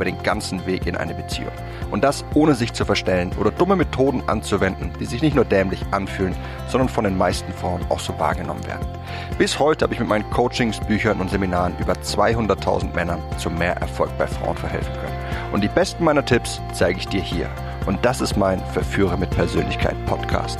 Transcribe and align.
über 0.00 0.06
den 0.06 0.22
ganzen 0.22 0.64
Weg 0.64 0.86
in 0.86 0.96
eine 0.96 1.12
Beziehung. 1.12 1.52
Und 1.90 2.02
das 2.04 2.24
ohne 2.32 2.54
sich 2.54 2.72
zu 2.72 2.86
verstellen 2.86 3.32
oder 3.38 3.50
dumme 3.50 3.76
Methoden 3.76 4.22
anzuwenden, 4.28 4.90
die 4.98 5.04
sich 5.04 5.20
nicht 5.20 5.36
nur 5.36 5.44
dämlich 5.44 5.84
anfühlen, 5.90 6.34
sondern 6.68 6.88
von 6.88 7.04
den 7.04 7.18
meisten 7.18 7.52
Frauen 7.52 7.84
auch 7.90 8.00
so 8.00 8.18
wahrgenommen 8.18 8.66
werden. 8.66 8.86
Bis 9.36 9.58
heute 9.58 9.84
habe 9.84 9.92
ich 9.92 10.00
mit 10.00 10.08
meinen 10.08 10.28
Coachings, 10.30 10.80
Büchern 10.80 11.20
und 11.20 11.28
Seminaren 11.28 11.74
über 11.78 11.92
200.000 11.92 12.94
Männern 12.94 13.20
zu 13.36 13.50
mehr 13.50 13.76
Erfolg 13.76 14.16
bei 14.16 14.26
Frauen 14.26 14.56
verhelfen 14.56 14.94
können. 14.94 15.52
Und 15.52 15.62
die 15.62 15.68
besten 15.68 16.02
meiner 16.02 16.24
Tipps 16.24 16.62
zeige 16.72 16.98
ich 16.98 17.06
dir 17.06 17.20
hier. 17.20 17.50
Und 17.84 18.02
das 18.02 18.22
ist 18.22 18.38
mein 18.38 18.64
Verführer 18.72 19.18
mit 19.18 19.28
Persönlichkeit 19.28 19.96
Podcast. 20.06 20.58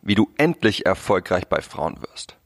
Wie 0.00 0.14
du 0.14 0.30
endlich 0.38 0.86
erfolgreich 0.86 1.48
bei 1.48 1.60
Frauen 1.60 2.00
wirst. 2.00 2.38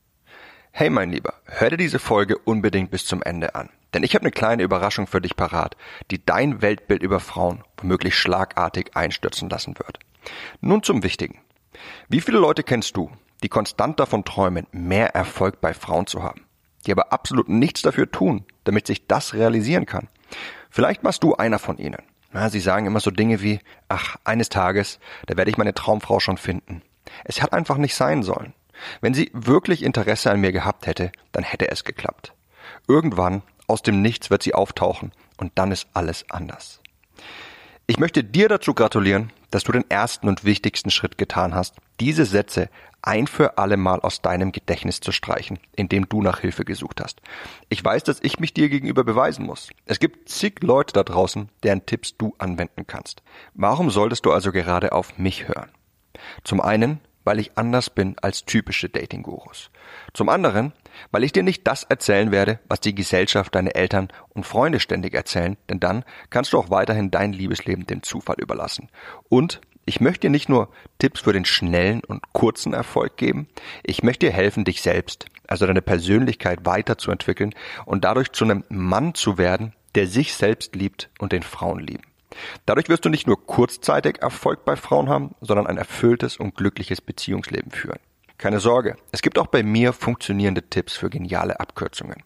Hey 0.72 0.90
mein 0.90 1.12
Lieber, 1.12 1.34
hör 1.44 1.70
dir 1.70 1.76
diese 1.76 2.00
Folge 2.00 2.36
unbedingt 2.38 2.90
bis 2.90 3.06
zum 3.06 3.22
Ende 3.22 3.54
an. 3.54 3.68
Denn 3.94 4.02
ich 4.02 4.14
habe 4.14 4.22
eine 4.22 4.32
kleine 4.32 4.64
Überraschung 4.64 5.06
für 5.06 5.20
dich 5.20 5.36
parat, 5.36 5.76
die 6.10 6.24
dein 6.24 6.60
Weltbild 6.60 7.02
über 7.02 7.20
Frauen 7.20 7.62
womöglich 7.78 8.18
schlagartig 8.18 8.96
einstürzen 8.96 9.48
lassen 9.48 9.78
wird. 9.78 10.00
Nun 10.60 10.82
zum 10.82 11.02
Wichtigen. 11.02 11.40
Wie 12.08 12.20
viele 12.20 12.38
Leute 12.38 12.64
kennst 12.64 12.96
du, 12.96 13.10
die 13.42 13.48
konstant 13.48 14.00
davon 14.00 14.24
träumen, 14.24 14.66
mehr 14.72 15.14
Erfolg 15.14 15.60
bei 15.60 15.74
Frauen 15.74 16.06
zu 16.06 16.22
haben, 16.22 16.44
die 16.86 16.92
aber 16.92 17.12
absolut 17.12 17.48
nichts 17.48 17.82
dafür 17.82 18.10
tun, 18.10 18.44
damit 18.64 18.86
sich 18.86 19.06
das 19.06 19.34
realisieren 19.34 19.86
kann? 19.86 20.08
Vielleicht 20.70 21.02
machst 21.02 21.22
du 21.22 21.36
einer 21.36 21.60
von 21.60 21.78
ihnen. 21.78 22.02
Ja, 22.32 22.50
sie 22.50 22.60
sagen 22.60 22.86
immer 22.86 23.00
so 23.00 23.12
Dinge 23.12 23.42
wie, 23.42 23.60
ach, 23.88 24.16
eines 24.24 24.48
Tages, 24.48 24.98
da 25.26 25.36
werde 25.36 25.50
ich 25.50 25.56
meine 25.56 25.74
Traumfrau 25.74 26.18
schon 26.18 26.36
finden. 26.36 26.82
Es 27.24 27.40
hat 27.40 27.52
einfach 27.52 27.76
nicht 27.76 27.94
sein 27.94 28.24
sollen. 28.24 28.54
Wenn 29.00 29.14
sie 29.14 29.30
wirklich 29.32 29.84
Interesse 29.84 30.32
an 30.32 30.40
mir 30.40 30.50
gehabt 30.50 30.88
hätte, 30.88 31.12
dann 31.30 31.44
hätte 31.44 31.70
es 31.70 31.84
geklappt. 31.84 32.34
Irgendwann 32.88 33.42
aus 33.66 33.82
dem 33.82 34.02
Nichts 34.02 34.30
wird 34.30 34.42
sie 34.42 34.54
auftauchen 34.54 35.12
und 35.36 35.52
dann 35.56 35.72
ist 35.72 35.86
alles 35.94 36.24
anders. 36.30 36.80
Ich 37.86 37.98
möchte 37.98 38.24
dir 38.24 38.48
dazu 38.48 38.72
gratulieren, 38.72 39.30
dass 39.50 39.64
du 39.64 39.72
den 39.72 39.88
ersten 39.90 40.28
und 40.28 40.44
wichtigsten 40.44 40.90
Schritt 40.90 41.18
getan 41.18 41.54
hast, 41.54 41.76
diese 42.00 42.24
Sätze 42.24 42.70
ein 43.02 43.26
für 43.26 43.58
alle 43.58 43.76
Mal 43.76 44.00
aus 44.00 44.22
deinem 44.22 44.52
Gedächtnis 44.52 45.00
zu 45.00 45.12
streichen, 45.12 45.58
indem 45.76 46.08
du 46.08 46.22
nach 46.22 46.40
Hilfe 46.40 46.64
gesucht 46.64 47.02
hast. 47.02 47.20
Ich 47.68 47.84
weiß, 47.84 48.02
dass 48.04 48.22
ich 48.22 48.40
mich 48.40 48.54
dir 48.54 48.70
gegenüber 48.70 49.04
beweisen 49.04 49.44
muss. 49.44 49.68
Es 49.84 50.00
gibt 50.00 50.28
zig 50.30 50.62
Leute 50.62 50.94
da 50.94 51.02
draußen, 51.02 51.50
deren 51.62 51.84
Tipps 51.84 52.16
du 52.16 52.34
anwenden 52.38 52.86
kannst. 52.86 53.22
Warum 53.52 53.90
solltest 53.90 54.24
du 54.24 54.32
also 54.32 54.52
gerade 54.52 54.92
auf 54.92 55.18
mich 55.18 55.46
hören? 55.48 55.70
Zum 56.44 56.60
einen, 56.60 57.00
weil 57.24 57.38
ich 57.38 57.58
anders 57.58 57.90
bin 57.90 58.16
als 58.20 58.44
typische 58.44 58.88
Dating-Gurus. 58.88 59.70
Zum 60.14 60.28
anderen, 60.28 60.72
weil 61.10 61.24
ich 61.24 61.32
dir 61.32 61.42
nicht 61.42 61.66
das 61.66 61.84
erzählen 61.84 62.30
werde, 62.30 62.60
was 62.68 62.80
die 62.80 62.94
Gesellschaft, 62.94 63.54
deine 63.54 63.74
Eltern 63.74 64.08
und 64.30 64.46
Freunde 64.46 64.80
ständig 64.80 65.14
erzählen, 65.14 65.56
denn 65.68 65.80
dann 65.80 66.04
kannst 66.30 66.52
du 66.52 66.58
auch 66.58 66.70
weiterhin 66.70 67.10
dein 67.10 67.32
Liebesleben 67.32 67.86
dem 67.86 68.02
Zufall 68.02 68.36
überlassen. 68.38 68.88
Und 69.28 69.60
ich 69.86 70.00
möchte 70.00 70.20
dir 70.20 70.30
nicht 70.30 70.48
nur 70.48 70.70
Tipps 70.98 71.20
für 71.20 71.32
den 71.32 71.44
schnellen 71.44 72.02
und 72.06 72.32
kurzen 72.32 72.72
Erfolg 72.72 73.16
geben, 73.16 73.48
ich 73.82 74.02
möchte 74.02 74.26
dir 74.26 74.32
helfen, 74.32 74.64
dich 74.64 74.80
selbst, 74.80 75.26
also 75.46 75.66
deine 75.66 75.82
Persönlichkeit 75.82 76.60
weiterzuentwickeln 76.64 77.54
und 77.84 78.04
dadurch 78.04 78.32
zu 78.32 78.44
einem 78.44 78.64
Mann 78.68 79.14
zu 79.14 79.36
werden, 79.36 79.74
der 79.94 80.06
sich 80.06 80.34
selbst 80.34 80.74
liebt 80.74 81.10
und 81.18 81.32
den 81.32 81.42
Frauen 81.42 81.80
lieben. 81.80 82.02
Dadurch 82.66 82.88
wirst 82.88 83.04
du 83.04 83.08
nicht 83.10 83.26
nur 83.26 83.46
kurzzeitig 83.46 84.22
Erfolg 84.22 84.64
bei 84.64 84.76
Frauen 84.76 85.08
haben, 85.08 85.34
sondern 85.40 85.66
ein 85.66 85.78
erfülltes 85.78 86.36
und 86.36 86.56
glückliches 86.56 87.00
Beziehungsleben 87.00 87.70
führen. 87.70 88.00
Keine 88.44 88.60
Sorge, 88.60 88.96
es 89.10 89.22
gibt 89.22 89.38
auch 89.38 89.46
bei 89.46 89.62
mir 89.62 89.94
funktionierende 89.94 90.60
Tipps 90.68 90.98
für 90.98 91.08
geniale 91.08 91.60
Abkürzungen. 91.60 92.22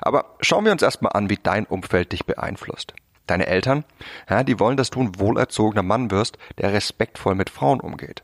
Aber 0.00 0.34
schauen 0.40 0.64
wir 0.64 0.72
uns 0.72 0.80
erstmal 0.80 1.12
an, 1.12 1.28
wie 1.28 1.36
dein 1.36 1.66
Umfeld 1.66 2.12
dich 2.12 2.24
beeinflusst. 2.24 2.94
Deine 3.26 3.48
Eltern, 3.48 3.84
ja, 4.30 4.44
die 4.44 4.58
wollen, 4.58 4.78
dass 4.78 4.88
du 4.88 5.02
ein 5.02 5.20
wohlerzogener 5.20 5.82
Mann 5.82 6.10
wirst, 6.10 6.38
der 6.56 6.72
respektvoll 6.72 7.34
mit 7.34 7.50
Frauen 7.50 7.80
umgeht. 7.80 8.22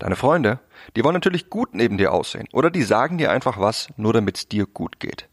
Deine 0.00 0.16
Freunde, 0.16 0.60
die 0.94 1.02
wollen 1.02 1.14
natürlich 1.14 1.48
gut 1.48 1.70
neben 1.72 1.96
dir 1.96 2.12
aussehen 2.12 2.46
oder 2.52 2.68
die 2.68 2.82
sagen 2.82 3.16
dir 3.16 3.30
einfach 3.30 3.58
was, 3.58 3.88
nur 3.96 4.12
damit 4.12 4.36
es 4.36 4.48
dir 4.48 4.66
gut 4.66 5.00
geht. 5.00 5.30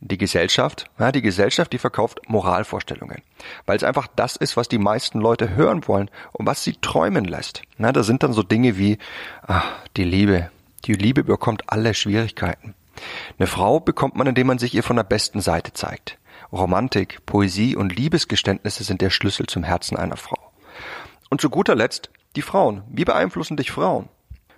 Die 0.00 0.18
Gesellschaft, 0.18 0.90
ja, 0.98 1.12
die 1.12 1.22
Gesellschaft, 1.22 1.72
die 1.72 1.78
verkauft 1.78 2.28
Moralvorstellungen, 2.28 3.22
weil 3.64 3.76
es 3.76 3.84
einfach 3.84 4.08
das 4.16 4.34
ist, 4.34 4.56
was 4.56 4.66
die 4.66 4.78
meisten 4.78 5.20
Leute 5.20 5.54
hören 5.54 5.86
wollen 5.86 6.10
und 6.32 6.46
was 6.46 6.64
sie 6.64 6.72
träumen 6.72 7.26
lässt. 7.26 7.62
Na, 7.78 7.92
da 7.92 8.02
sind 8.02 8.24
dann 8.24 8.32
so 8.32 8.42
Dinge 8.42 8.76
wie, 8.76 8.98
ach, 9.46 9.70
die 9.96 10.04
Liebe, 10.04 10.50
die 10.86 10.94
Liebe 10.94 11.24
bekommt 11.24 11.64
alle 11.70 11.94
Schwierigkeiten. 11.94 12.74
Eine 13.38 13.46
Frau 13.46 13.80
bekommt 13.80 14.16
man, 14.16 14.26
indem 14.26 14.46
man 14.46 14.58
sich 14.58 14.74
ihr 14.74 14.82
von 14.82 14.96
der 14.96 15.04
besten 15.04 15.40
Seite 15.40 15.72
zeigt. 15.72 16.18
Romantik, 16.52 17.24
Poesie 17.26 17.76
und 17.76 17.94
Liebesgeständnisse 17.94 18.84
sind 18.84 19.00
der 19.00 19.10
Schlüssel 19.10 19.46
zum 19.46 19.64
Herzen 19.64 19.96
einer 19.96 20.16
Frau. 20.16 20.52
Und 21.28 21.40
zu 21.40 21.50
guter 21.50 21.74
Letzt 21.74 22.10
die 22.36 22.42
Frauen. 22.42 22.82
Wie 22.88 23.04
beeinflussen 23.04 23.56
dich 23.56 23.70
Frauen? 23.70 24.08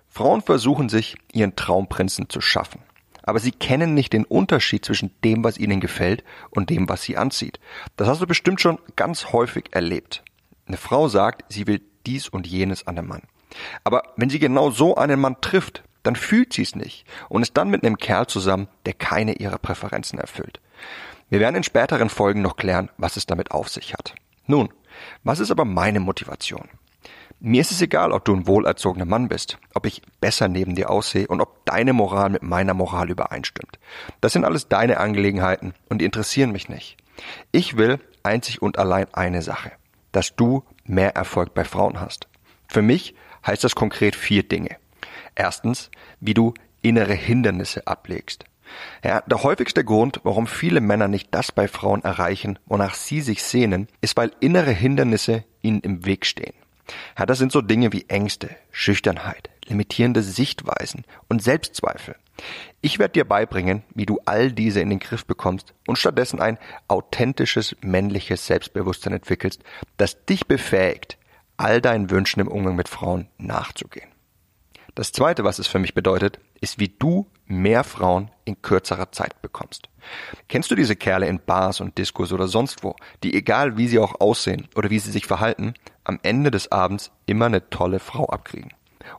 Frauen 0.09 0.43
versuchen 0.43 0.89
sich, 0.89 1.17
ihren 1.33 1.57
Traumprinzen 1.57 2.29
zu 2.29 2.41
schaffen 2.41 2.81
aber 3.29 3.41
sie 3.41 3.53
kennen 3.53 3.93
nicht 3.93 4.15
den 4.15 4.25
Unterschied 4.25 4.87
zwischen 4.87 5.11
dem, 5.23 5.45
was 5.45 5.59
ihnen 5.59 5.81
gefällt 5.81 6.25
und 6.49 6.71
dem, 6.71 6.89
was 6.89 7.03
sie 7.03 7.19
anzieht. 7.19 7.61
Das 7.97 8.09
hast 8.09 8.23
du 8.23 8.27
bestimmt 8.27 8.59
schon 8.59 8.79
ganz 8.97 9.33
häufig 9.33 9.67
erlebt. 9.73 10.25
Eine 10.67 10.79
Frau 10.79 11.09
sagt, 11.09 11.45
sie 11.53 11.67
will 11.67 11.83
dies 12.07 12.31
und 12.31 12.47
jenes 12.47 12.87
an 12.87 12.97
einem 12.97 13.09
Mann. 13.09 13.23
Aber 13.85 14.03
wenn 14.17 14.31
sie 14.31 14.39
genau 14.39 14.71
so 14.71 14.97
einen 14.97 15.21
Mann 15.21 15.43
trifft, 15.43 15.83
dann 16.03 16.17
fühlt 16.17 16.53
sie 16.53 16.63
es 16.63 16.75
nicht 16.75 17.05
und 17.29 17.43
ist 17.43 17.57
dann 17.57 17.71
mit 17.71 17.85
einem 17.85 17.99
Kerl 17.99 18.27
zusammen, 18.27 18.69
der 18.87 18.95
keine 18.95 19.35
ihrer 19.35 19.59
Präferenzen 19.59 20.19
erfüllt. 20.19 20.61
Wir 21.31 21.41
werden 21.41 21.57
in 21.57 21.63
späteren 21.63 22.09
Folgen 22.09 22.43
noch 22.43 22.57
klären, 22.57 22.91
was 22.97 23.17
es 23.17 23.27
damit 23.27 23.51
auf 23.51 23.69
sich 23.69 23.95
hat. 23.95 24.15
Nun, 24.47 24.71
was 25.25 25.41
ist 25.41 25.51
aber 25.51 25.65
meine 25.65 26.01
Motivation? 26.01 26.69
Mir 27.41 27.61
ist 27.61 27.71
es 27.71 27.83
egal, 27.83 28.11
ob 28.11 28.25
du 28.25 28.35
ein 28.35 28.49
wohlerzogener 28.49 29.05
Mann 29.05 29.29
bist, 29.29 29.59
ob 29.75 29.87
ich 29.87 30.03
besser 30.21 30.49
neben 30.49 30.75
dir 30.75 30.91
aussehe 30.91 31.29
und 31.29 31.41
ob 31.41 31.65
deine 31.67 31.93
Moral 31.93 32.31
mit 32.31 32.43
meiner 32.43 32.75
Moral 32.75 33.11
übereinstimmt. 33.11 33.79
Das 34.21 34.33
sind 34.33 34.45
alles 34.45 34.69
deine 34.69 34.99
Angelegenheiten 34.99 35.73
und 35.89 35.99
die 35.99 36.05
interessieren 36.05 36.51
mich 36.51 36.69
nicht. 36.69 36.97
Ich 37.53 37.77
will 37.77 38.01
einzig 38.25 38.61
und 38.61 38.79
allein 38.79 39.07
eine 39.13 39.43
Sache, 39.43 39.71
dass 40.11 40.35
du 40.35 40.65
mehr 40.85 41.15
Erfolg 41.15 41.55
bei 41.55 41.65
Frauen 41.65 42.01
hast. 42.01 42.27
Für 42.67 42.83
mich 42.83 43.15
heißt 43.47 43.63
das 43.63 43.77
konkret 43.77 44.17
vier 44.17 44.43
Dinge. 44.43 44.77
Erstens, 45.39 45.93
wie 46.19 46.35
du 46.35 46.53
innere 46.83 47.15
Hindernisse 47.15 47.87
ablegst. 47.87 48.45
Ja, 49.05 49.23
der 49.23 49.45
häufigste 49.45 49.85
Grund, 49.85 50.21
warum 50.25 50.49
viele 50.49 50.81
Männer 50.81 51.07
nicht 51.07 51.29
das 51.31 51.53
bei 51.53 51.69
Frauen 51.69 52.03
erreichen, 52.03 52.59
wonach 52.67 52.95
sie 52.95 53.21
sich 53.21 53.45
sehnen, 53.45 53.87
ist, 54.01 54.17
weil 54.17 54.33
innere 54.41 54.73
Hindernisse 54.73 55.45
ihnen 55.63 55.81
im 55.81 56.05
Weg 56.05 56.27
stehen. 56.27 56.55
Ja, 57.17 57.25
das 57.25 57.39
sind 57.39 57.53
so 57.53 57.61
Dinge 57.61 57.93
wie 57.93 58.07
Ängste, 58.09 58.51
Schüchternheit, 58.73 59.49
limitierende 59.65 60.25
Sichtweisen 60.25 61.05
und 61.29 61.41
Selbstzweifel. 61.41 62.17
Ich 62.81 62.99
werde 62.99 63.13
dir 63.13 63.25
beibringen, 63.25 63.85
wie 63.95 64.07
du 64.07 64.19
all 64.25 64.51
diese 64.51 64.81
in 64.81 64.91
den 64.91 64.99
Griff 64.99 65.25
bekommst 65.25 65.73
und 65.87 65.99
stattdessen 65.99 66.41
ein 66.41 66.59
authentisches 66.89 67.77
männliches 67.81 68.47
Selbstbewusstsein 68.47 69.13
entwickelst, 69.13 69.63
das 69.99 70.25
dich 70.25 70.49
befähigt, 70.49 71.17
all 71.57 71.81
deinen 71.81 72.11
Wünschen 72.11 72.41
im 72.41 72.49
Umgang 72.49 72.75
mit 72.75 72.89
Frauen 72.89 73.29
nachzugehen. 73.39 74.18
Das 74.99 75.13
zweite, 75.13 75.45
was 75.45 75.61
es 75.61 75.69
für 75.69 75.79
mich 75.79 75.95
bedeutet, 75.95 76.41
ist, 76.61 76.81
wie 76.81 76.89
du 76.89 77.29
mehr 77.47 77.85
Frauen 77.85 78.33
in 78.45 78.63
kürzerer 78.63 79.13
Zeit 79.13 79.41
bekommst. 79.41 79.89
Kennst 80.49 80.73
du 80.73 80.75
diese 80.75 80.97
Kerle 80.97 81.29
in 81.29 81.39
Bars 81.39 81.81
und 81.81 81.97
Diskos 81.99 82.33
oder 82.33 82.49
sonst 82.49 82.83
wo, 82.83 82.97
die 83.23 83.37
egal 83.37 83.77
wie 83.77 83.87
sie 83.87 84.01
auch 84.01 84.21
aussehen 84.21 84.67
oder 84.75 84.91
wie 84.91 84.99
sie 84.99 85.13
sich 85.13 85.27
verhalten, 85.27 85.75
am 86.03 86.19
Ende 86.25 86.51
des 86.51 86.73
Abends 86.73 87.13
immer 87.27 87.47
eine 87.47 87.71
tolle 87.71 88.01
Frau 88.01 88.27
abkriegen? 88.27 88.73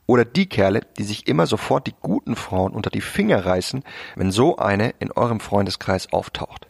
Oder 0.05 0.25
die 0.25 0.49
Kerle, 0.49 0.81
die 0.97 1.03
sich 1.03 1.29
immer 1.29 1.47
sofort 1.47 1.87
die 1.87 1.95
guten 2.01 2.35
Frauen 2.35 2.73
unter 2.73 2.89
die 2.89 2.99
Finger 2.99 3.45
reißen, 3.45 3.85
wenn 4.17 4.31
so 4.31 4.57
eine 4.57 4.89
in 4.99 5.13
eurem 5.13 5.39
Freundeskreis 5.39 6.11
auftaucht. 6.11 6.67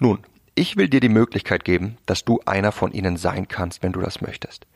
Nun, 0.00 0.18
ich 0.54 0.76
will 0.76 0.88
dir 0.88 1.00
die 1.00 1.08
Möglichkeit 1.08 1.64
geben, 1.64 1.98
dass 2.06 2.24
du 2.24 2.40
einer 2.44 2.72
von 2.72 2.92
ihnen 2.92 3.16
sein 3.16 3.48
kannst, 3.48 3.82
wenn 3.82 3.92
du 3.92 4.00
das 4.00 4.20
möchtest. 4.20 4.66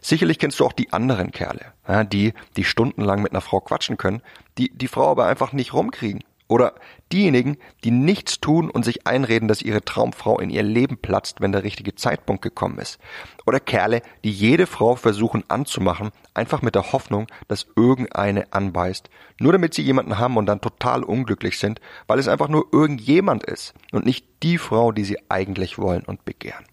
Sicherlich 0.00 0.38
kennst 0.38 0.60
du 0.60 0.66
auch 0.66 0.72
die 0.72 0.92
anderen 0.92 1.32
Kerle, 1.32 1.72
die, 2.12 2.34
die 2.56 2.64
stundenlang 2.64 3.22
mit 3.22 3.32
einer 3.32 3.40
Frau 3.40 3.60
quatschen 3.60 3.96
können, 3.96 4.22
die 4.58 4.70
die 4.70 4.88
Frau 4.88 5.10
aber 5.10 5.26
einfach 5.26 5.52
nicht 5.52 5.72
rumkriegen 5.72 6.22
Oder 6.46 6.74
diejenigen, 7.10 7.56
die 7.84 7.90
nichts 7.90 8.38
tun 8.38 8.68
und 8.68 8.84
sich 8.84 9.06
einreden, 9.06 9.48
dass 9.48 9.62
ihre 9.62 9.82
Traumfrau 9.82 10.38
in 10.38 10.50
ihr 10.50 10.62
Leben 10.62 10.98
platzt, 10.98 11.40
wenn 11.40 11.52
der 11.52 11.64
richtige 11.64 11.94
Zeitpunkt 11.94 12.42
gekommen 12.42 12.78
ist. 12.78 12.98
Oder 13.46 13.60
Kerle, 13.60 14.02
die 14.24 14.30
jede 14.30 14.66
Frau 14.66 14.94
versuchen 14.94 15.44
anzumachen, 15.48 16.10
einfach 16.34 16.60
mit 16.60 16.74
der 16.74 16.92
Hoffnung, 16.92 17.26
dass 17.48 17.66
irgendeine 17.76 18.52
anbeißt, 18.52 19.08
nur 19.40 19.52
damit 19.52 19.72
sie 19.72 19.82
jemanden 19.82 20.18
haben 20.18 20.36
und 20.36 20.46
dann 20.46 20.60
total 20.60 21.02
unglücklich 21.02 21.58
sind, 21.58 21.80
weil 22.06 22.18
es 22.18 22.28
einfach 22.28 22.48
nur 22.48 22.66
irgendjemand 22.72 23.44
ist 23.44 23.72
und 23.92 24.04
nicht 24.04 24.26
die 24.42 24.58
Frau, 24.58 24.92
die 24.92 25.04
sie 25.04 25.18
eigentlich 25.30 25.78
wollen 25.78 26.04
und 26.04 26.24
begehren. 26.26 26.64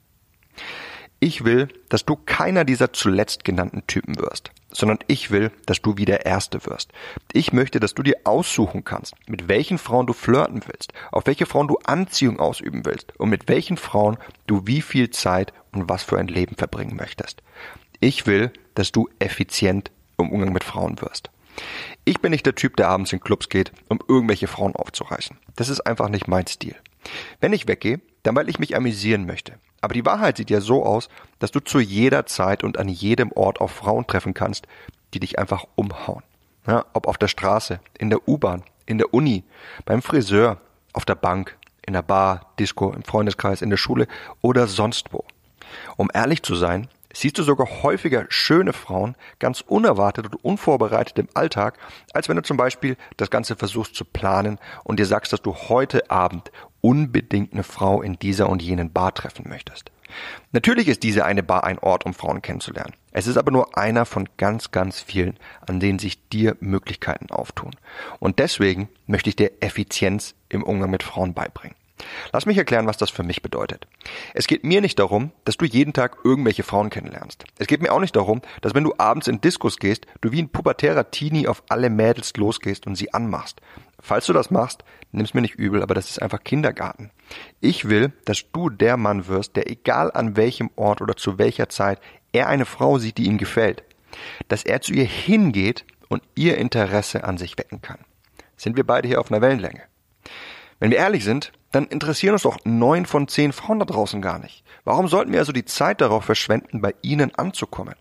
Ich 1.24 1.46
will, 1.46 1.68
dass 1.88 2.04
du 2.04 2.16
keiner 2.16 2.66
dieser 2.66 2.94
zuletzt 2.94 3.44
genannten 3.44 3.86
Typen 3.86 4.18
wirst, 4.18 4.50
sondern 4.72 4.98
ich 5.06 5.30
will, 5.30 5.52
dass 5.68 5.80
du 5.80 5.96
wie 5.96 6.06
der 6.06 6.26
Erste 6.26 6.66
wirst. 6.66 6.92
Ich 7.32 7.54
möchte, 7.54 7.80
dass 7.80 7.94
du 7.94 8.02
dir 8.02 8.16
aussuchen 8.24 8.84
kannst, 8.84 9.14
mit 9.28 9.48
welchen 9.48 9.78
Frauen 9.78 10.08
du 10.08 10.14
flirten 10.14 10.64
willst, 10.66 10.94
auf 11.12 11.28
welche 11.28 11.46
Frauen 11.46 11.68
du 11.68 11.78
Anziehung 11.84 12.40
ausüben 12.40 12.88
willst 12.88 13.14
und 13.20 13.30
mit 13.30 13.48
welchen 13.50 13.78
Frauen 13.78 14.18
du 14.48 14.66
wie 14.66 14.82
viel 14.82 15.12
Zeit 15.12 15.54
und 15.72 15.88
was 15.88 16.02
für 16.02 16.18
ein 16.18 16.28
Leben 16.28 16.56
verbringen 16.56 16.96
möchtest. 16.96 17.44
Ich 18.00 18.26
will, 18.26 18.52
dass 18.74 18.92
du 18.92 19.08
effizient 19.20 19.92
im 20.18 20.32
Umgang 20.32 20.54
mit 20.54 20.64
Frauen 20.64 21.00
wirst. 21.02 21.30
Ich 22.04 22.20
bin 22.20 22.32
nicht 22.32 22.48
der 22.48 22.56
Typ, 22.56 22.78
der 22.78 22.90
abends 22.90 23.14
in 23.14 23.20
Clubs 23.20 23.48
geht, 23.48 23.72
um 23.90 24.00
irgendwelche 24.08 24.48
Frauen 24.48 24.76
aufzureißen. 24.76 25.38
Das 25.56 25.70
ist 25.70 25.82
einfach 25.82 26.10
nicht 26.10 26.28
mein 26.28 26.48
Stil. 26.48 26.76
Wenn 27.40 27.54
ich 27.54 27.68
weggehe, 27.68 28.02
dann 28.24 28.36
weil 28.36 28.50
ich 28.50 28.58
mich 28.58 28.76
amüsieren 28.76 29.28
möchte. 29.28 29.60
Aber 29.82 29.94
die 29.94 30.06
Wahrheit 30.06 30.38
sieht 30.38 30.50
ja 30.50 30.62
so 30.62 30.86
aus, 30.86 31.10
dass 31.40 31.52
du 31.52 31.60
zu 31.60 31.80
jeder 31.80 32.26
Zeit 32.28 32.64
und 32.64 32.78
an 32.78 32.88
jedem 32.88 33.32
Ort 33.32 33.60
auf 33.60 33.72
Frauen 33.72 34.06
treffen 34.06 34.34
kannst, 34.34 34.68
die 35.14 35.20
dich 35.20 35.40
einfach 35.40 35.66
umhauen. 35.76 36.24
Ja, 36.68 36.86
ob 36.94 37.08
auf 37.08 37.18
der 37.18 37.28
Straße, 37.28 37.80
in 37.98 38.12
der 38.12 38.28
U-Bahn, 38.28 38.64
in 38.86 39.00
der 39.00 39.14
Uni, 39.14 39.44
beim 39.86 40.04
Friseur, 40.04 40.62
auf 40.94 41.06
der 41.06 41.16
Bank, 41.16 41.58
in 41.86 41.94
der 41.94 42.04
Bar, 42.04 42.52
Disco, 42.60 42.94
im 42.94 43.04
Freundeskreis, 43.04 43.64
in 43.64 43.72
der 43.72 43.78
Schule 43.78 44.08
oder 44.42 44.68
sonst 44.68 45.12
wo. 45.12 45.26
Um 45.98 46.10
ehrlich 46.14 46.44
zu 46.44 46.56
sein, 46.56 46.88
siehst 47.14 47.38
du 47.38 47.44
sogar 47.44 47.84
häufiger 47.84 48.26
schöne 48.30 48.74
Frauen 48.74 49.16
ganz 49.40 49.62
unerwartet 49.62 50.26
und 50.26 50.44
unvorbereitet 50.44 51.20
im 51.20 51.28
Alltag, 51.34 51.78
als 52.14 52.30
wenn 52.30 52.36
du 52.36 52.44
zum 52.44 52.58
Beispiel 52.58 52.98
das 53.18 53.30
Ganze 53.30 53.56
versuchst 53.56 53.96
zu 53.96 54.06
planen 54.06 54.60
und 54.84 55.00
dir 55.00 55.06
sagst, 55.06 55.34
dass 55.34 55.42
du 55.42 55.54
heute 55.54 56.10
Abend 56.10 56.52
unbedingt 56.82 57.54
eine 57.54 57.64
Frau 57.64 58.02
in 58.02 58.18
dieser 58.20 58.50
und 58.50 58.62
jenen 58.62 58.92
Bar 58.92 59.14
treffen 59.14 59.48
möchtest. 59.48 59.92
Natürlich 60.52 60.88
ist 60.88 61.04
diese 61.04 61.26
eine 61.26 61.44
Bar 61.44 61.64
ein 61.64 61.80
Ort, 61.80 62.06
um 62.06 62.14
Frauen 62.14 62.42
kennenzulernen. 62.42 62.94
Es 63.12 63.28
ist 63.28 63.38
aber 63.38 63.52
nur 63.52 63.78
einer 63.78 64.06
von 64.06 64.28
ganz, 64.38 64.72
ganz 64.72 65.00
vielen, 65.00 65.38
an 65.66 65.80
denen 65.80 66.00
sich 66.00 66.28
dir 66.30 66.58
Möglichkeiten 66.60 67.32
auftun. 67.32 67.72
Und 68.20 68.40
deswegen 68.40 68.90
möchte 69.06 69.30
ich 69.30 69.36
dir 69.36 69.52
Effizienz 69.62 70.36
im 70.50 70.64
Umgang 70.64 70.90
mit 70.90 71.04
Frauen 71.04 71.34
beibringen. 71.34 71.76
Lass 72.32 72.46
mich 72.46 72.58
erklären, 72.58 72.88
was 72.88 72.98
das 72.98 73.10
für 73.10 73.24
mich 73.24 73.42
bedeutet. 73.42 73.88
Es 74.34 74.48
geht 74.48 74.64
mir 74.64 74.82
nicht 74.82 75.00
darum, 75.00 75.32
dass 75.46 75.58
du 75.58 75.66
jeden 75.66 75.94
Tag 75.94 76.18
irgendwelche 76.24 76.64
Frauen 76.64 76.90
kennenlernst. 76.90 77.44
Es 77.60 77.68
geht 77.68 77.82
mir 77.82 77.92
auch 77.92 78.00
nicht 78.00 78.16
darum, 78.16 78.42
dass 78.62 78.74
wenn 78.74 78.84
du 78.84 78.94
abends 78.98 79.28
in 79.28 79.42
Diskos 79.42 79.78
gehst, 79.78 80.06
du 80.22 80.32
wie 80.32 80.42
ein 80.42 80.50
pubertärer 80.50 81.12
Teenie 81.12 81.48
auf 81.48 81.64
alle 81.70 81.90
Mädels 81.90 82.36
losgehst 82.38 82.88
und 82.88 82.96
sie 82.96 83.14
anmachst. 83.14 83.62
Falls 84.00 84.26
du 84.26 84.34
das 84.34 84.50
machst, 84.50 84.84
nimm's 85.12 85.34
mir 85.34 85.42
nicht 85.42 85.56
übel, 85.56 85.84
aber 85.84 85.94
das 85.94 86.10
ist 86.10 86.22
einfach 86.22 86.44
Kindergarten. 86.44 87.12
Ich 87.60 87.88
will, 87.88 88.12
dass 88.26 88.44
du 88.52 88.70
der 88.70 88.98
Mann 88.98 89.28
wirst, 89.28 89.56
der 89.56 89.70
egal 89.70 90.12
an 90.12 90.36
welchem 90.36 90.72
Ort 90.76 91.02
oder 91.02 91.16
zu 91.16 91.38
welcher 91.38 91.70
Zeit 91.70 92.00
er 92.34 92.48
eine 92.48 92.66
Frau 92.66 92.98
sieht, 92.98 93.18
die 93.18 93.26
ihm 93.26 93.38
gefällt, 93.38 93.84
dass 94.48 94.64
er 94.64 94.82
zu 94.82 94.94
ihr 94.94 95.06
hingeht 95.06 95.86
und 96.10 96.24
ihr 96.36 96.58
Interesse 96.58 97.24
an 97.24 97.38
sich 97.38 97.58
wecken 97.58 97.82
kann. 97.82 98.00
Sind 98.58 98.76
wir 98.76 98.86
beide 98.86 99.08
hier 99.08 99.20
auf 99.20 99.32
einer 99.32 99.42
Wellenlänge? 99.42 99.82
Wenn 100.82 100.90
wir 100.90 100.98
ehrlich 100.98 101.24
sind, 101.24 101.52
dann 101.72 101.86
interessieren 101.86 102.34
uns 102.34 102.42
doch 102.42 102.58
neun 102.64 103.06
von 103.06 103.28
zehn 103.28 103.54
Frauen 103.54 103.78
da 103.78 103.86
draußen 103.86 104.20
gar 104.20 104.40
nicht. 104.40 104.64
Warum 104.84 105.08
sollten 105.08 105.32
wir 105.32 105.38
also 105.38 105.52
die 105.52 105.64
Zeit 105.64 106.02
darauf 106.02 106.26
verschwenden, 106.26 106.82
bei 106.82 106.96
ihnen 107.04 107.36
anzukommen? 107.36 107.94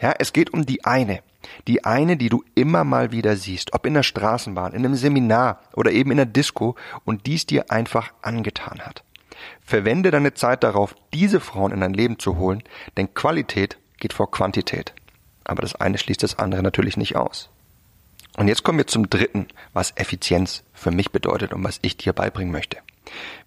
Ja, 0.00 0.14
es 0.16 0.32
geht 0.32 0.52
um 0.52 0.64
die 0.64 0.84
eine. 0.84 1.24
Die 1.66 1.84
eine, 1.84 2.16
die 2.16 2.28
du 2.28 2.44
immer 2.54 2.84
mal 2.84 3.10
wieder 3.10 3.36
siehst, 3.36 3.74
ob 3.74 3.84
in 3.84 3.94
der 3.94 4.04
Straßenbahn, 4.04 4.74
in 4.74 4.84
einem 4.84 4.94
Seminar 4.94 5.58
oder 5.74 5.90
eben 5.90 6.12
in 6.12 6.18
der 6.18 6.26
Disco 6.26 6.76
und 7.04 7.26
dies 7.26 7.46
dir 7.46 7.72
einfach 7.72 8.12
angetan 8.22 8.78
hat. 8.78 9.02
Verwende 9.60 10.12
deine 10.12 10.32
Zeit 10.32 10.62
darauf, 10.62 10.94
diese 11.12 11.40
Frauen 11.40 11.72
in 11.72 11.80
dein 11.80 11.94
Leben 11.94 12.20
zu 12.20 12.36
holen, 12.36 12.62
denn 12.96 13.12
Qualität 13.12 13.76
geht 13.98 14.12
vor 14.12 14.30
Quantität. 14.30 14.94
Aber 15.42 15.62
das 15.62 15.74
eine 15.74 15.98
schließt 15.98 16.22
das 16.22 16.38
andere 16.38 16.62
natürlich 16.62 16.96
nicht 16.96 17.16
aus. 17.16 17.50
Und 18.36 18.48
jetzt 18.48 18.62
kommen 18.62 18.78
wir 18.78 18.86
zum 18.86 19.10
dritten, 19.10 19.48
was 19.72 19.92
Effizienz 19.96 20.62
für 20.72 20.90
mich 20.90 21.10
bedeutet 21.10 21.52
und 21.52 21.64
was 21.64 21.78
ich 21.82 21.96
dir 21.96 22.12
beibringen 22.12 22.52
möchte. 22.52 22.78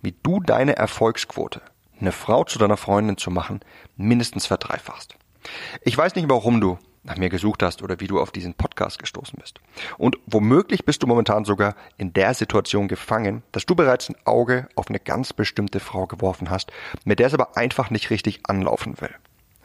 Wie 0.01 0.13
du 0.23 0.39
deine 0.39 0.75
Erfolgsquote, 0.75 1.61
eine 1.99 2.11
Frau 2.11 2.43
zu 2.43 2.59
deiner 2.59 2.77
Freundin 2.77 3.17
zu 3.17 3.31
machen, 3.31 3.61
mindestens 3.95 4.45
verdreifachst. 4.45 5.15
Ich 5.81 5.97
weiß 5.97 6.15
nicht, 6.15 6.29
warum 6.29 6.61
du 6.61 6.77
nach 7.03 7.17
mir 7.17 7.29
gesucht 7.29 7.63
hast 7.63 7.81
oder 7.81 7.99
wie 7.99 8.07
du 8.07 8.19
auf 8.19 8.31
diesen 8.31 8.53
Podcast 8.53 8.99
gestoßen 8.99 9.37
bist. 9.39 9.59
Und 9.97 10.17
womöglich 10.25 10.85
bist 10.85 11.03
du 11.03 11.07
momentan 11.07 11.43
sogar 11.43 11.75
in 11.97 12.13
der 12.13 12.33
Situation 12.33 12.87
gefangen, 12.87 13.43
dass 13.51 13.65
du 13.65 13.75
bereits 13.75 14.09
ein 14.09 14.15
Auge 14.25 14.69
auf 14.75 14.87
eine 14.89 14.99
ganz 14.99 15.33
bestimmte 15.33 15.79
Frau 15.79 16.07
geworfen 16.07 16.49
hast, 16.49 16.71
mit 17.03 17.19
der 17.19 17.27
es 17.27 17.33
aber 17.33 17.57
einfach 17.57 17.89
nicht 17.89 18.09
richtig 18.09 18.41
anlaufen 18.47 18.99
will. 19.01 19.13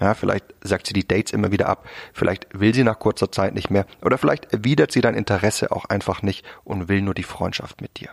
Ja, 0.00 0.14
vielleicht 0.14 0.44
sagt 0.62 0.86
sie 0.86 0.92
die 0.92 1.06
Dates 1.06 1.32
immer 1.32 1.50
wieder 1.50 1.68
ab, 1.68 1.88
vielleicht 2.12 2.46
will 2.52 2.72
sie 2.72 2.84
nach 2.84 2.98
kurzer 2.98 3.32
Zeit 3.32 3.54
nicht 3.54 3.70
mehr 3.70 3.86
oder 4.02 4.18
vielleicht 4.18 4.52
erwidert 4.52 4.92
sie 4.92 5.00
dein 5.00 5.14
Interesse 5.14 5.72
auch 5.72 5.86
einfach 5.86 6.22
nicht 6.22 6.44
und 6.64 6.88
will 6.88 7.02
nur 7.02 7.14
die 7.14 7.24
Freundschaft 7.24 7.80
mit 7.80 7.98
dir. 7.98 8.10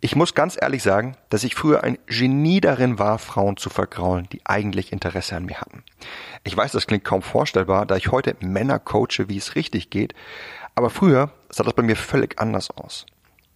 Ich 0.00 0.14
muss 0.14 0.34
ganz 0.34 0.58
ehrlich 0.60 0.82
sagen, 0.82 1.16
dass 1.30 1.42
ich 1.42 1.54
früher 1.54 1.82
ein 1.82 1.98
Genie 2.06 2.60
darin 2.60 2.98
war, 2.98 3.18
Frauen 3.18 3.56
zu 3.56 3.70
vergraulen, 3.70 4.28
die 4.30 4.40
eigentlich 4.44 4.92
Interesse 4.92 5.36
an 5.36 5.46
mir 5.46 5.60
hatten. 5.60 5.84
Ich 6.44 6.54
weiß, 6.54 6.72
das 6.72 6.86
klingt 6.86 7.04
kaum 7.04 7.22
vorstellbar, 7.22 7.86
da 7.86 7.96
ich 7.96 8.12
heute 8.12 8.36
Männer 8.40 8.78
coache, 8.78 9.28
wie 9.28 9.38
es 9.38 9.54
richtig 9.54 9.88
geht, 9.88 10.14
aber 10.74 10.90
früher 10.90 11.30
sah 11.48 11.64
das 11.64 11.72
bei 11.72 11.82
mir 11.82 11.96
völlig 11.96 12.38
anders 12.38 12.70
aus. 12.70 13.06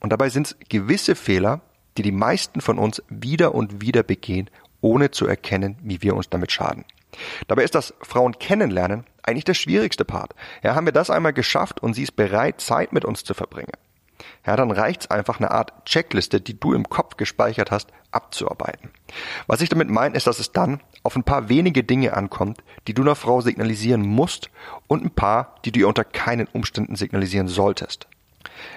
Und 0.00 0.10
dabei 0.10 0.30
sind 0.30 0.46
es 0.46 0.56
gewisse 0.68 1.14
Fehler, 1.14 1.60
die 1.98 2.02
die 2.02 2.12
meisten 2.12 2.62
von 2.62 2.78
uns 2.78 3.02
wieder 3.10 3.54
und 3.54 3.82
wieder 3.82 4.02
begehen, 4.02 4.48
ohne 4.80 5.10
zu 5.10 5.26
erkennen, 5.26 5.76
wie 5.82 6.00
wir 6.00 6.16
uns 6.16 6.30
damit 6.30 6.52
schaden. 6.52 6.86
Dabei 7.48 7.64
ist 7.64 7.74
das 7.74 7.94
Frauen 8.02 8.38
kennenlernen 8.38 9.04
eigentlich 9.22 9.44
der 9.44 9.54
schwierigste 9.54 10.04
Part. 10.04 10.34
Ja, 10.62 10.74
haben 10.74 10.86
wir 10.86 10.92
das 10.92 11.10
einmal 11.10 11.32
geschafft 11.32 11.80
und 11.80 11.94
sie 11.94 12.02
ist 12.02 12.16
bereit, 12.16 12.60
Zeit 12.60 12.92
mit 12.92 13.04
uns 13.04 13.24
zu 13.24 13.34
verbringen. 13.34 13.72
Ja, 14.46 14.56
dann 14.56 14.70
reicht's 14.70 15.10
einfach, 15.10 15.38
eine 15.38 15.50
Art 15.50 15.84
Checkliste, 15.84 16.40
die 16.40 16.58
du 16.58 16.72
im 16.74 16.88
Kopf 16.88 17.16
gespeichert 17.16 17.70
hast, 17.70 17.90
abzuarbeiten. 18.10 18.90
Was 19.46 19.60
ich 19.60 19.68
damit 19.68 19.88
meine, 19.88 20.16
ist, 20.16 20.26
dass 20.26 20.38
es 20.38 20.52
dann 20.52 20.80
auf 21.02 21.16
ein 21.16 21.24
paar 21.24 21.48
wenige 21.48 21.84
Dinge 21.84 22.14
ankommt, 22.14 22.58
die 22.86 22.94
du 22.94 23.02
einer 23.02 23.14
Frau 23.14 23.40
signalisieren 23.40 24.02
musst 24.02 24.50
und 24.88 25.04
ein 25.04 25.10
paar, 25.10 25.54
die 25.64 25.72
du 25.72 25.80
ihr 25.80 25.88
unter 25.88 26.04
keinen 26.04 26.48
Umständen 26.48 26.96
signalisieren 26.96 27.48
solltest. 27.48 28.08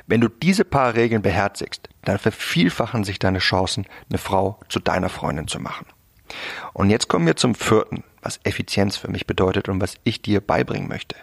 Wenn 0.08 0.22
du 0.22 0.30
diese 0.30 0.66
paar 0.66 0.96
Regeln 0.96 1.22
beherzigst, 1.22 1.90
dann 2.04 2.20
vervielfachen 2.20 3.04
sich 3.04 3.20
deine 3.20 3.40
Chancen, 3.40 3.86
eine 4.10 4.18
Frau 4.18 4.60
zu 4.70 4.80
deiner 4.80 5.10
Freundin 5.10 5.48
zu 5.48 5.60
machen. 5.60 5.88
Und 6.74 6.90
jetzt 6.90 7.08
kommen 7.08 7.26
wir 7.26 7.36
zum 7.36 7.56
vierten, 7.56 8.04
was 8.24 8.40
Effizienz 8.44 8.98
für 8.98 9.10
mich 9.10 9.28
bedeutet 9.28 9.70
und 9.70 9.82
was 9.82 9.96
ich 10.04 10.22
dir 10.22 10.42
beibringen 10.42 10.88
möchte. 10.88 11.16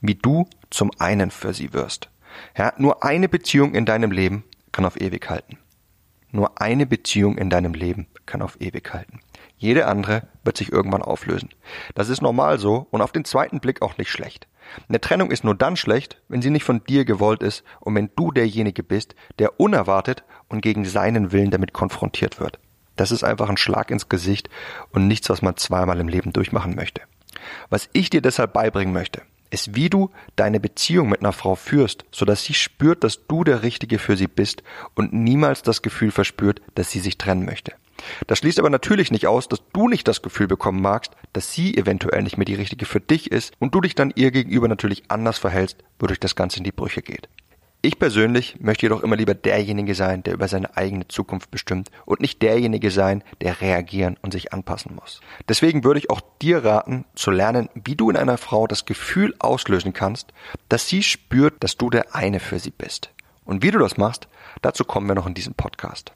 Wie 0.00 0.14
du 0.14 0.48
zum 0.70 0.90
einen 0.98 1.30
für 1.30 1.52
sie 1.52 1.72
wirst. 1.72 2.08
Ja, 2.56 2.72
nur 2.78 3.04
eine 3.04 3.28
Beziehung 3.28 3.74
in 3.74 3.84
deinem 3.84 4.10
Leben 4.10 4.44
kann 4.72 4.84
auf 4.84 5.00
ewig 5.00 5.28
halten. 5.28 5.58
Nur 6.30 6.60
eine 6.60 6.86
Beziehung 6.86 7.38
in 7.38 7.50
deinem 7.50 7.74
Leben 7.74 8.08
kann 8.26 8.42
auf 8.42 8.60
ewig 8.60 8.92
halten. 8.92 9.20
Jede 9.56 9.86
andere 9.86 10.28
wird 10.44 10.56
sich 10.56 10.70
irgendwann 10.70 11.02
auflösen. 11.02 11.48
Das 11.94 12.08
ist 12.08 12.20
normal 12.20 12.58
so 12.58 12.86
und 12.90 13.00
auf 13.00 13.12
den 13.12 13.24
zweiten 13.24 13.60
Blick 13.60 13.80
auch 13.80 13.96
nicht 13.96 14.10
schlecht. 14.10 14.46
Eine 14.88 15.00
Trennung 15.00 15.30
ist 15.30 15.44
nur 15.44 15.54
dann 15.54 15.76
schlecht, 15.76 16.20
wenn 16.28 16.42
sie 16.42 16.50
nicht 16.50 16.64
von 16.64 16.84
dir 16.84 17.04
gewollt 17.04 17.42
ist 17.42 17.64
und 17.80 17.94
wenn 17.94 18.10
du 18.16 18.32
derjenige 18.32 18.82
bist, 18.82 19.14
der 19.38 19.58
unerwartet 19.60 20.24
und 20.48 20.60
gegen 20.60 20.84
seinen 20.84 21.32
Willen 21.32 21.50
damit 21.50 21.72
konfrontiert 21.72 22.40
wird. 22.40 22.58
Das 22.96 23.10
ist 23.10 23.24
einfach 23.24 23.48
ein 23.48 23.56
Schlag 23.56 23.90
ins 23.90 24.08
Gesicht 24.08 24.48
und 24.90 25.06
nichts, 25.06 25.28
was 25.30 25.42
man 25.42 25.56
zweimal 25.56 26.00
im 26.00 26.08
Leben 26.08 26.32
durchmachen 26.32 26.74
möchte. 26.74 27.02
Was 27.68 27.88
ich 27.92 28.10
dir 28.10 28.22
deshalb 28.22 28.52
beibringen 28.52 28.94
möchte, 28.94 29.22
ist, 29.50 29.74
wie 29.74 29.90
du 29.90 30.10
deine 30.34 30.60
Beziehung 30.60 31.08
mit 31.08 31.20
einer 31.20 31.32
Frau 31.32 31.54
führst, 31.54 32.04
sodass 32.10 32.44
sie 32.44 32.54
spürt, 32.54 33.04
dass 33.04 33.26
du 33.26 33.44
der 33.44 33.62
Richtige 33.62 33.98
für 33.98 34.16
sie 34.16 34.26
bist 34.26 34.62
und 34.94 35.12
niemals 35.12 35.62
das 35.62 35.82
Gefühl 35.82 36.10
verspürt, 36.10 36.60
dass 36.74 36.90
sie 36.90 37.00
sich 37.00 37.18
trennen 37.18 37.44
möchte. 37.44 37.72
Das 38.26 38.38
schließt 38.38 38.58
aber 38.58 38.70
natürlich 38.70 39.10
nicht 39.10 39.26
aus, 39.26 39.48
dass 39.48 39.62
du 39.72 39.88
nicht 39.88 40.06
das 40.06 40.22
Gefühl 40.22 40.46
bekommen 40.46 40.82
magst, 40.82 41.12
dass 41.32 41.52
sie 41.52 41.76
eventuell 41.76 42.22
nicht 42.22 42.36
mehr 42.36 42.44
die 42.44 42.54
Richtige 42.54 42.84
für 42.84 43.00
dich 43.00 43.30
ist 43.30 43.54
und 43.58 43.74
du 43.74 43.80
dich 43.80 43.94
dann 43.94 44.12
ihr 44.14 44.30
gegenüber 44.30 44.68
natürlich 44.68 45.04
anders 45.08 45.38
verhältst, 45.38 45.82
wodurch 45.98 46.20
das 46.20 46.36
Ganze 46.36 46.58
in 46.58 46.64
die 46.64 46.72
Brüche 46.72 47.02
geht. 47.02 47.28
Ich 47.86 48.00
persönlich 48.00 48.56
möchte 48.58 48.86
jedoch 48.86 49.04
immer 49.04 49.14
lieber 49.14 49.34
derjenige 49.34 49.94
sein, 49.94 50.24
der 50.24 50.34
über 50.34 50.48
seine 50.48 50.76
eigene 50.76 51.06
Zukunft 51.06 51.52
bestimmt 51.52 51.92
und 52.04 52.18
nicht 52.18 52.42
derjenige 52.42 52.90
sein, 52.90 53.22
der 53.40 53.60
reagieren 53.60 54.16
und 54.22 54.32
sich 54.32 54.52
anpassen 54.52 54.96
muss. 54.96 55.20
Deswegen 55.48 55.84
würde 55.84 56.00
ich 56.00 56.10
auch 56.10 56.20
dir 56.42 56.64
raten, 56.64 57.04
zu 57.14 57.30
lernen, 57.30 57.68
wie 57.74 57.94
du 57.94 58.10
in 58.10 58.16
einer 58.16 58.38
Frau 58.38 58.66
das 58.66 58.86
Gefühl 58.86 59.36
auslösen 59.38 59.92
kannst, 59.92 60.32
dass 60.68 60.88
sie 60.88 61.04
spürt, 61.04 61.62
dass 61.62 61.76
du 61.76 61.88
der 61.88 62.12
eine 62.12 62.40
für 62.40 62.58
sie 62.58 62.72
bist. 62.72 63.10
Und 63.44 63.62
wie 63.62 63.70
du 63.70 63.78
das 63.78 63.96
machst, 63.96 64.26
dazu 64.62 64.82
kommen 64.82 65.06
wir 65.06 65.14
noch 65.14 65.28
in 65.28 65.34
diesem 65.34 65.54
Podcast. 65.54 66.12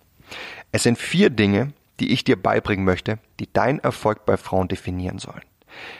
Es 0.73 0.83
sind 0.83 0.99
vier 0.99 1.31
Dinge, 1.31 1.73
die 2.01 2.11
ich 2.11 2.25
dir 2.25 2.35
beibringen 2.35 2.85
möchte, 2.85 3.21
die 3.39 3.49
deinen 3.53 3.79
Erfolg 3.79 4.27
bei 4.27 4.37
Frauen 4.37 4.67
definieren 4.67 5.21
sollen. 5.21 5.43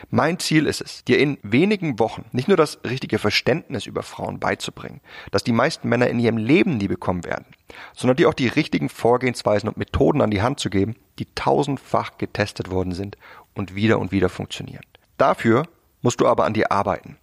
Mein 0.09 0.39
Ziel 0.39 0.65
ist 0.65 0.81
es, 0.81 1.03
dir 1.03 1.19
in 1.19 1.37
wenigen 1.43 1.99
Wochen 1.99 2.25
nicht 2.31 2.47
nur 2.47 2.57
das 2.57 2.79
richtige 2.83 3.19
Verständnis 3.19 3.85
über 3.85 4.03
Frauen 4.03 4.39
beizubringen, 4.39 5.01
das 5.31 5.43
die 5.43 5.51
meisten 5.51 5.89
Männer 5.89 6.07
in 6.07 6.19
ihrem 6.19 6.37
Leben 6.37 6.77
nie 6.77 6.87
bekommen 6.87 7.23
werden, 7.23 7.45
sondern 7.95 8.17
dir 8.17 8.29
auch 8.29 8.33
die 8.33 8.47
richtigen 8.47 8.89
Vorgehensweisen 8.89 9.69
und 9.69 9.77
Methoden 9.77 10.21
an 10.21 10.31
die 10.31 10.41
Hand 10.41 10.59
zu 10.59 10.69
geben, 10.69 10.95
die 11.19 11.27
tausendfach 11.35 12.17
getestet 12.17 12.71
worden 12.71 12.93
sind 12.93 13.17
und 13.53 13.75
wieder 13.75 13.99
und 13.99 14.11
wieder 14.11 14.29
funktionieren. 14.29 14.85
Dafür 15.17 15.67
musst 16.01 16.19
du 16.21 16.27
aber 16.27 16.45
an 16.45 16.53
dir 16.53 16.71
arbeiten. 16.71 17.17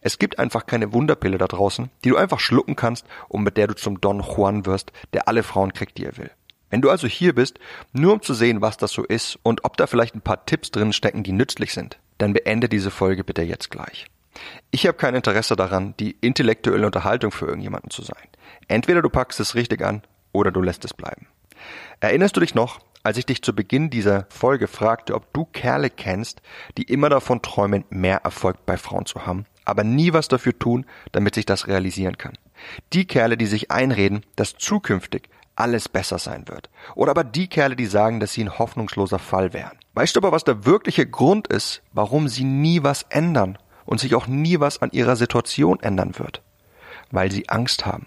Es 0.00 0.18
gibt 0.18 0.38
einfach 0.38 0.66
keine 0.66 0.92
Wunderpille 0.92 1.38
da 1.38 1.46
draußen, 1.46 1.90
die 2.04 2.10
du 2.10 2.16
einfach 2.16 2.40
schlucken 2.40 2.76
kannst 2.76 3.06
und 3.28 3.42
mit 3.42 3.56
der 3.56 3.68
du 3.68 3.74
zum 3.74 4.00
Don 4.00 4.20
Juan 4.20 4.66
wirst, 4.66 4.92
der 5.12 5.28
alle 5.28 5.42
Frauen 5.42 5.72
kriegt, 5.72 5.98
die 5.98 6.04
er 6.04 6.16
will. 6.16 6.30
Wenn 6.74 6.80
du 6.80 6.90
also 6.90 7.06
hier 7.06 7.36
bist, 7.36 7.60
nur 7.92 8.14
um 8.14 8.20
zu 8.20 8.34
sehen, 8.34 8.60
was 8.60 8.76
das 8.76 8.90
so 8.90 9.04
ist 9.04 9.38
und 9.44 9.64
ob 9.64 9.76
da 9.76 9.86
vielleicht 9.86 10.16
ein 10.16 10.22
paar 10.22 10.44
Tipps 10.44 10.72
drin 10.72 10.92
stecken, 10.92 11.22
die 11.22 11.30
nützlich 11.30 11.72
sind, 11.72 12.00
dann 12.18 12.32
beende 12.32 12.68
diese 12.68 12.90
Folge 12.90 13.22
bitte 13.22 13.42
jetzt 13.42 13.70
gleich. 13.70 14.06
Ich 14.72 14.84
habe 14.88 14.98
kein 14.98 15.14
Interesse 15.14 15.54
daran, 15.54 15.94
die 16.00 16.16
intellektuelle 16.20 16.84
Unterhaltung 16.84 17.30
für 17.30 17.46
irgendjemanden 17.46 17.90
zu 17.90 18.02
sein. 18.02 18.26
Entweder 18.66 19.02
du 19.02 19.08
packst 19.08 19.38
es 19.38 19.54
richtig 19.54 19.82
an 19.82 20.02
oder 20.32 20.50
du 20.50 20.62
lässt 20.62 20.84
es 20.84 20.94
bleiben. 20.94 21.28
Erinnerst 22.00 22.36
du 22.36 22.40
dich 22.40 22.56
noch, 22.56 22.80
als 23.04 23.18
ich 23.18 23.26
dich 23.26 23.42
zu 23.42 23.54
Beginn 23.54 23.88
dieser 23.88 24.26
Folge 24.28 24.66
fragte, 24.66 25.14
ob 25.14 25.32
du 25.32 25.44
Kerle 25.44 25.90
kennst, 25.90 26.42
die 26.76 26.82
immer 26.82 27.08
davon 27.08 27.40
träumen, 27.40 27.84
mehr 27.88 28.22
Erfolg 28.24 28.66
bei 28.66 28.76
Frauen 28.78 29.06
zu 29.06 29.24
haben, 29.24 29.46
aber 29.64 29.84
nie 29.84 30.12
was 30.12 30.26
dafür 30.26 30.58
tun, 30.58 30.86
damit 31.12 31.36
sich 31.36 31.46
das 31.46 31.68
realisieren 31.68 32.18
kann? 32.18 32.36
Die 32.92 33.06
Kerle, 33.06 33.36
die 33.36 33.46
sich 33.46 33.70
einreden, 33.70 34.26
dass 34.34 34.56
zukünftig 34.56 35.28
alles 35.56 35.88
besser 35.88 36.18
sein 36.18 36.48
wird. 36.48 36.70
Oder 36.94 37.10
aber 37.10 37.24
die 37.24 37.48
Kerle, 37.48 37.76
die 37.76 37.86
sagen, 37.86 38.20
dass 38.20 38.32
sie 38.32 38.44
ein 38.44 38.58
hoffnungsloser 38.58 39.18
Fall 39.18 39.52
wären. 39.52 39.78
Weißt 39.94 40.16
du 40.16 40.20
aber, 40.20 40.32
was 40.32 40.44
der 40.44 40.64
wirkliche 40.64 41.06
Grund 41.06 41.48
ist, 41.48 41.82
warum 41.92 42.28
sie 42.28 42.44
nie 42.44 42.82
was 42.82 43.06
ändern 43.08 43.58
und 43.84 44.00
sich 44.00 44.14
auch 44.14 44.26
nie 44.26 44.60
was 44.60 44.82
an 44.82 44.90
ihrer 44.92 45.16
Situation 45.16 45.80
ändern 45.80 46.18
wird? 46.18 46.42
Weil 47.10 47.30
sie 47.30 47.48
Angst 47.48 47.86
haben. 47.86 48.06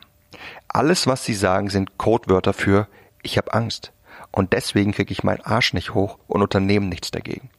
Alles, 0.68 1.08
was 1.08 1.24
sie 1.24 1.34
sagen, 1.34 1.70
sind 1.70 1.98
Codewörter 1.98 2.54
für 2.54 2.88
ich 3.24 3.38
habe 3.38 3.54
Angst. 3.54 3.92
Und 4.32 4.54
deswegen 4.54 4.92
kriege 4.92 5.12
ich 5.12 5.24
meinen 5.24 5.42
Arsch 5.42 5.74
nicht 5.74 5.94
hoch 5.94 6.18
und 6.27 6.42
unternehmen 6.42 6.89
nichts 6.89 7.12
dagegen. 7.12 7.50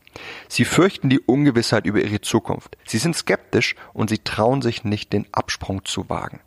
Sie 0.49 0.65
fürchten 0.65 1.09
die 1.09 1.21
Ungewissheit 1.21 1.87
über 1.87 2.01
ihre 2.01 2.21
Zukunft. 2.21 2.77
Sie 2.87 2.99
sind 2.99 3.17
skeptisch 3.17 3.77
und 3.93 4.11
sie 4.11 4.19
trauen 4.19 4.63
sich 4.63 4.85
nicht, 4.85 5.13
den 5.13 5.27
Absprung 5.33 5.85
zu 5.85 6.09
wagen. 6.09 6.41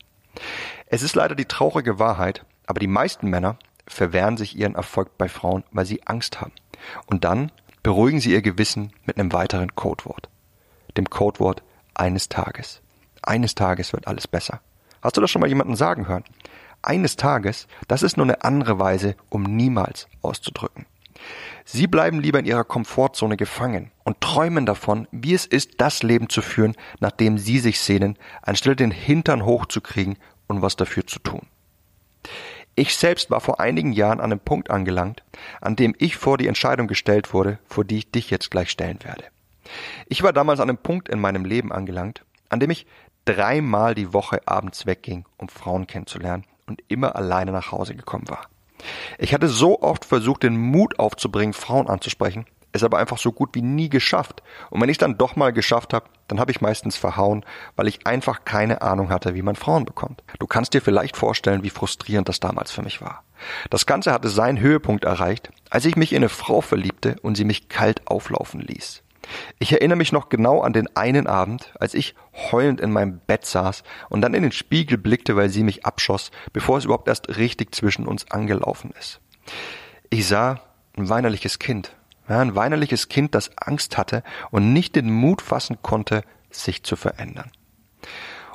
Es 0.87 1.03
ist 1.03 1.15
leider 1.15 1.35
die 1.35 1.45
traurige 1.45 1.99
Wahrheit, 1.99 2.45
aber 2.71 2.79
die 2.79 2.87
meisten 2.87 3.29
Männer 3.29 3.57
verwehren 3.85 4.37
sich 4.37 4.57
ihren 4.57 4.75
Erfolg 4.75 5.17
bei 5.17 5.27
Frauen, 5.27 5.65
weil 5.73 5.85
sie 5.85 6.07
Angst 6.07 6.39
haben. 6.39 6.53
Und 7.05 7.25
dann 7.25 7.51
beruhigen 7.83 8.21
sie 8.21 8.31
ihr 8.31 8.41
Gewissen 8.41 8.93
mit 9.03 9.19
einem 9.19 9.33
weiteren 9.33 9.75
Codewort. 9.75 10.29
Dem 10.95 11.09
Codewort 11.09 11.63
eines 11.95 12.29
Tages. 12.29 12.81
Eines 13.21 13.55
Tages 13.55 13.91
wird 13.91 14.07
alles 14.07 14.25
besser. 14.25 14.61
Hast 15.01 15.17
du 15.17 15.21
das 15.21 15.29
schon 15.29 15.41
mal 15.41 15.49
jemanden 15.49 15.75
sagen 15.75 16.07
hören? 16.07 16.23
Eines 16.81 17.17
Tages, 17.17 17.67
das 17.89 18.03
ist 18.03 18.15
nur 18.15 18.25
eine 18.25 18.41
andere 18.45 18.79
Weise, 18.79 19.17
um 19.27 19.43
niemals 19.43 20.07
auszudrücken. 20.21 20.85
Sie 21.65 21.87
bleiben 21.87 22.21
lieber 22.21 22.39
in 22.39 22.45
ihrer 22.45 22.63
Komfortzone 22.63 23.35
gefangen 23.35 23.91
und 24.05 24.21
träumen 24.21 24.65
davon, 24.65 25.09
wie 25.11 25.33
es 25.33 25.45
ist, 25.45 25.81
das 25.81 26.03
Leben 26.03 26.29
zu 26.29 26.41
führen, 26.41 26.77
nach 27.01 27.11
dem 27.11 27.37
sie 27.37 27.59
sich 27.59 27.81
sehnen, 27.81 28.17
anstelle 28.41 28.77
den 28.77 28.91
Hintern 28.91 29.43
hochzukriegen 29.43 30.15
und 30.47 30.61
was 30.61 30.77
dafür 30.77 31.05
zu 31.05 31.19
tun. 31.19 31.47
Ich 32.81 32.95
selbst 32.95 33.29
war 33.29 33.41
vor 33.41 33.59
einigen 33.59 33.91
Jahren 33.91 34.19
an 34.19 34.31
einem 34.31 34.39
Punkt 34.39 34.71
angelangt, 34.71 35.21
an 35.61 35.75
dem 35.75 35.93
ich 35.99 36.17
vor 36.17 36.39
die 36.39 36.47
Entscheidung 36.47 36.87
gestellt 36.87 37.31
wurde, 37.31 37.59
vor 37.67 37.85
die 37.85 37.99
ich 37.99 38.09
dich 38.09 38.31
jetzt 38.31 38.49
gleich 38.49 38.71
stellen 38.71 38.97
werde. 39.03 39.25
Ich 40.07 40.23
war 40.23 40.33
damals 40.33 40.59
an 40.59 40.67
einem 40.67 40.79
Punkt 40.79 41.07
in 41.07 41.19
meinem 41.19 41.45
Leben 41.45 41.71
angelangt, 41.71 42.25
an 42.49 42.59
dem 42.59 42.71
ich 42.71 42.87
dreimal 43.25 43.93
die 43.93 44.13
Woche 44.13 44.41
abends 44.47 44.87
wegging, 44.87 45.25
um 45.37 45.47
Frauen 45.47 45.85
kennenzulernen 45.85 46.45
und 46.65 46.81
immer 46.87 47.15
alleine 47.15 47.51
nach 47.51 47.71
Hause 47.71 47.93
gekommen 47.93 48.27
war. 48.29 48.47
Ich 49.19 49.35
hatte 49.35 49.47
so 49.47 49.83
oft 49.83 50.03
versucht, 50.03 50.41
den 50.41 50.57
Mut 50.57 50.97
aufzubringen, 50.97 51.53
Frauen 51.53 51.87
anzusprechen, 51.87 52.47
es 52.71 52.83
aber 52.83 52.97
einfach 52.97 53.17
so 53.17 53.31
gut 53.31 53.49
wie 53.53 53.61
nie 53.61 53.89
geschafft. 53.89 54.43
Und 54.69 54.81
wenn 54.81 54.89
ich 54.89 54.97
dann 54.97 55.17
doch 55.17 55.35
mal 55.35 55.53
geschafft 55.53 55.93
habe, 55.93 56.09
dann 56.27 56.39
habe 56.39 56.51
ich 56.51 56.61
meistens 56.61 56.95
verhauen, 56.95 57.45
weil 57.75 57.87
ich 57.87 58.07
einfach 58.07 58.45
keine 58.45 58.81
Ahnung 58.81 59.09
hatte, 59.09 59.35
wie 59.35 59.41
man 59.41 59.55
Frauen 59.55 59.85
bekommt. 59.85 60.23
Du 60.39 60.47
kannst 60.47 60.73
dir 60.73 60.81
vielleicht 60.81 61.17
vorstellen, 61.17 61.63
wie 61.63 61.69
frustrierend 61.69 62.29
das 62.29 62.39
damals 62.39 62.71
für 62.71 62.81
mich 62.81 63.01
war. 63.01 63.23
Das 63.69 63.85
Ganze 63.85 64.13
hatte 64.13 64.29
seinen 64.29 64.59
Höhepunkt 64.59 65.03
erreicht, 65.03 65.51
als 65.69 65.85
ich 65.85 65.95
mich 65.95 66.13
in 66.13 66.17
eine 66.17 66.29
Frau 66.29 66.61
verliebte 66.61 67.15
und 67.21 67.35
sie 67.35 67.45
mich 67.45 67.69
kalt 67.69 68.07
auflaufen 68.07 68.61
ließ. 68.61 69.03
Ich 69.59 69.71
erinnere 69.71 69.97
mich 69.97 70.11
noch 70.11 70.29
genau 70.29 70.61
an 70.61 70.73
den 70.73 70.95
einen 70.95 71.27
Abend, 71.27 71.73
als 71.79 71.93
ich 71.93 72.15
heulend 72.33 72.81
in 72.81 72.91
meinem 72.91 73.19
Bett 73.19 73.45
saß 73.45 73.83
und 74.09 74.21
dann 74.21 74.33
in 74.33 74.43
den 74.43 74.51
Spiegel 74.51 74.97
blickte, 74.97 75.35
weil 75.35 75.49
sie 75.49 75.63
mich 75.63 75.85
abschoss, 75.85 76.31
bevor 76.53 76.77
es 76.77 76.85
überhaupt 76.85 77.07
erst 77.07 77.37
richtig 77.37 77.73
zwischen 77.73 78.07
uns 78.07 78.29
angelaufen 78.31 78.91
ist. 78.99 79.19
Ich 80.09 80.27
sah 80.27 80.61
ein 80.97 81.09
weinerliches 81.09 81.59
Kind, 81.59 81.95
ja, 82.31 82.39
ein 82.39 82.55
weinerliches 82.55 83.09
Kind, 83.09 83.35
das 83.35 83.51
Angst 83.57 83.97
hatte 83.97 84.23
und 84.51 84.73
nicht 84.73 84.95
den 84.95 85.11
Mut 85.11 85.41
fassen 85.41 85.77
konnte, 85.81 86.23
sich 86.49 86.83
zu 86.83 86.95
verändern. 86.95 87.51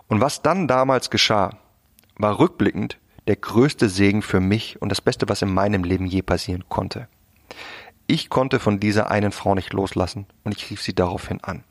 Und 0.08 0.20
was 0.20 0.42
dann 0.42 0.68
damals 0.68 1.10
geschah, 1.10 1.58
war 2.16 2.38
rückblickend 2.38 2.98
der 3.26 3.36
größte 3.36 3.88
Segen 3.88 4.22
für 4.22 4.40
mich 4.40 4.80
und 4.80 4.88
das 4.88 5.00
Beste, 5.00 5.28
was 5.28 5.42
in 5.42 5.52
meinem 5.52 5.84
Leben 5.84 6.06
je 6.06 6.22
passieren 6.22 6.64
konnte. 6.68 7.08
Ich 8.06 8.30
konnte 8.30 8.60
von 8.60 8.78
dieser 8.78 9.10
einen 9.10 9.32
Frau 9.32 9.54
nicht 9.54 9.72
loslassen 9.72 10.26
und 10.44 10.56
ich 10.56 10.70
rief 10.70 10.80
sie 10.80 10.94
daraufhin 10.94 11.42
an. 11.42 11.64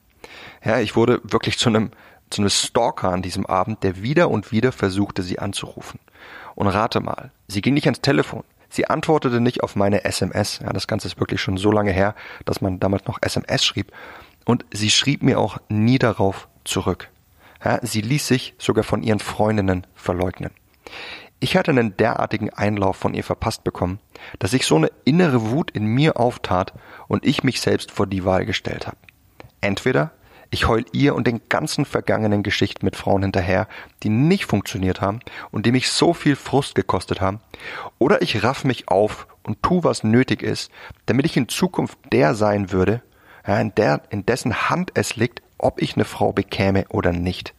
Ja, 0.64 0.80
ich 0.80 0.96
wurde 0.96 1.22
wirklich 1.24 1.58
zu 1.58 1.70
einem, 1.70 1.92
zu 2.30 2.42
einem 2.42 2.50
Stalker 2.50 3.10
an 3.10 3.22
diesem 3.22 3.46
Abend, 3.46 3.84
der 3.84 4.02
wieder 4.02 4.30
und 4.30 4.52
wieder 4.52 4.72
versuchte, 4.72 5.24
sie 5.24 5.40
anzurufen. 5.40 6.00
Und 6.56 6.68
rate 6.68 7.00
mal, 7.00 7.32
sie 7.48 7.62
ging 7.62 7.74
nicht 7.74 7.88
ans 7.88 8.02
Telefon. 8.02 8.44
Sie 8.70 8.88
antwortete 8.88 9.40
nicht 9.40 9.64
auf 9.64 9.76
meine 9.76 10.04
SMS. 10.06 10.60
Ja, 10.60 10.74
das 10.74 10.88
Ganze 10.88 11.08
ist 11.08 11.20
wirklich 11.20 11.42
schon 11.42 11.58
so 11.58 11.72
lange 11.72 11.92
her, 11.92 12.16
dass 12.46 12.62
man 12.62 12.80
damals 12.80 13.06
noch 13.06 13.20
SMS 13.22 13.64
schrieb. 13.64 13.92
Und 14.46 14.66
sie 14.72 14.90
schrieb 14.90 15.24
mir 15.24 15.40
auch 15.40 15.58
nie 15.70 15.98
darauf 15.98 16.48
zurück. 16.64 17.10
Ja, 17.64 17.80
sie 17.82 18.02
ließ 18.02 18.28
sich 18.28 18.54
sogar 18.58 18.84
von 18.84 19.02
ihren 19.02 19.20
Freundinnen 19.20 19.88
verleugnen. 19.96 20.52
Ich 21.40 21.58
hatte 21.58 21.72
einen 21.72 21.98
derartigen 21.98 22.50
Einlauf 22.52 22.96
von 22.96 23.14
ihr 23.14 23.24
verpasst 23.24 23.64
bekommen, 23.64 24.00
dass 24.40 24.52
sich 24.52 24.66
so 24.66 24.76
eine 24.76 24.92
innere 25.04 25.52
Wut 25.52 25.72
in 25.72 25.86
mir 25.86 26.18
auftat 26.18 26.74
und 27.08 27.26
ich 27.26 27.44
mich 27.44 27.62
selbst 27.62 27.92
vor 27.92 28.08
die 28.08 28.24
Wahl 28.24 28.46
gestellt 28.46 28.88
habe. 28.88 28.98
Entweder 29.62 30.12
ich 30.50 30.68
heul 30.68 30.86
ihr 30.92 31.16
und 31.16 31.28
den 31.28 31.42
ganzen 31.50 31.86
vergangenen 31.86 32.44
Geschichten 32.44 32.86
mit 32.86 32.96
Frauen 32.96 33.24
hinterher, 33.24 33.68
die 34.04 34.10
nicht 34.10 34.46
funktioniert 34.46 35.02
haben 35.02 35.20
und 35.52 35.66
die 35.66 35.72
mich 35.72 35.90
so 35.90 36.14
viel 36.14 36.36
Frust 36.36 36.76
gekostet 36.76 37.22
haben. 37.22 37.40
Oder 38.00 38.22
ich 38.22 38.44
raff 38.44 38.64
mich 38.64 38.88
auf 38.90 39.28
und 39.44 39.62
tu, 39.64 39.84
was 39.84 40.04
nötig 40.04 40.42
ist, 40.42 40.72
damit 41.06 41.26
ich 41.26 41.38
in 41.38 41.50
Zukunft 41.50 41.98
der 42.12 42.36
sein 42.36 42.72
würde, 42.72 43.02
in, 43.48 43.74
der, 43.76 44.02
in 44.10 44.26
dessen 44.26 44.70
Hand 44.70 44.92
es 44.96 45.16
liegt, 45.16 45.42
ob 45.58 45.82
ich 45.82 45.96
eine 45.96 46.06
Frau 46.06 46.34
bekäme 46.34 46.86
oder 46.90 47.12
nicht. 47.12 47.54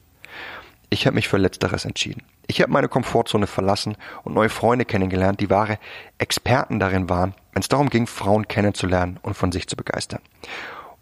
Ich 0.91 1.07
habe 1.07 1.15
mich 1.15 1.29
für 1.29 1.37
Letzteres 1.37 1.85
entschieden. 1.85 2.23
Ich 2.47 2.61
habe 2.63 2.73
meine 2.73 2.89
Komfortzone 2.89 3.47
verlassen 3.47 3.97
und 4.23 4.35
neue 4.35 4.49
Freunde 4.49 4.85
kennengelernt, 4.85 5.41
die 5.41 5.51
wahre 5.51 5.79
Experten 6.19 6.79
darin 6.79 7.09
waren, 7.09 7.35
wenn 7.53 7.63
es 7.63 7.69
darum 7.69 7.91
ging, 7.91 8.07
Frauen 8.07 8.47
kennenzulernen 8.47 9.19
und 9.23 9.35
von 9.35 9.51
sich 9.51 9.67
zu 9.67 9.75
begeistern. 9.75 10.21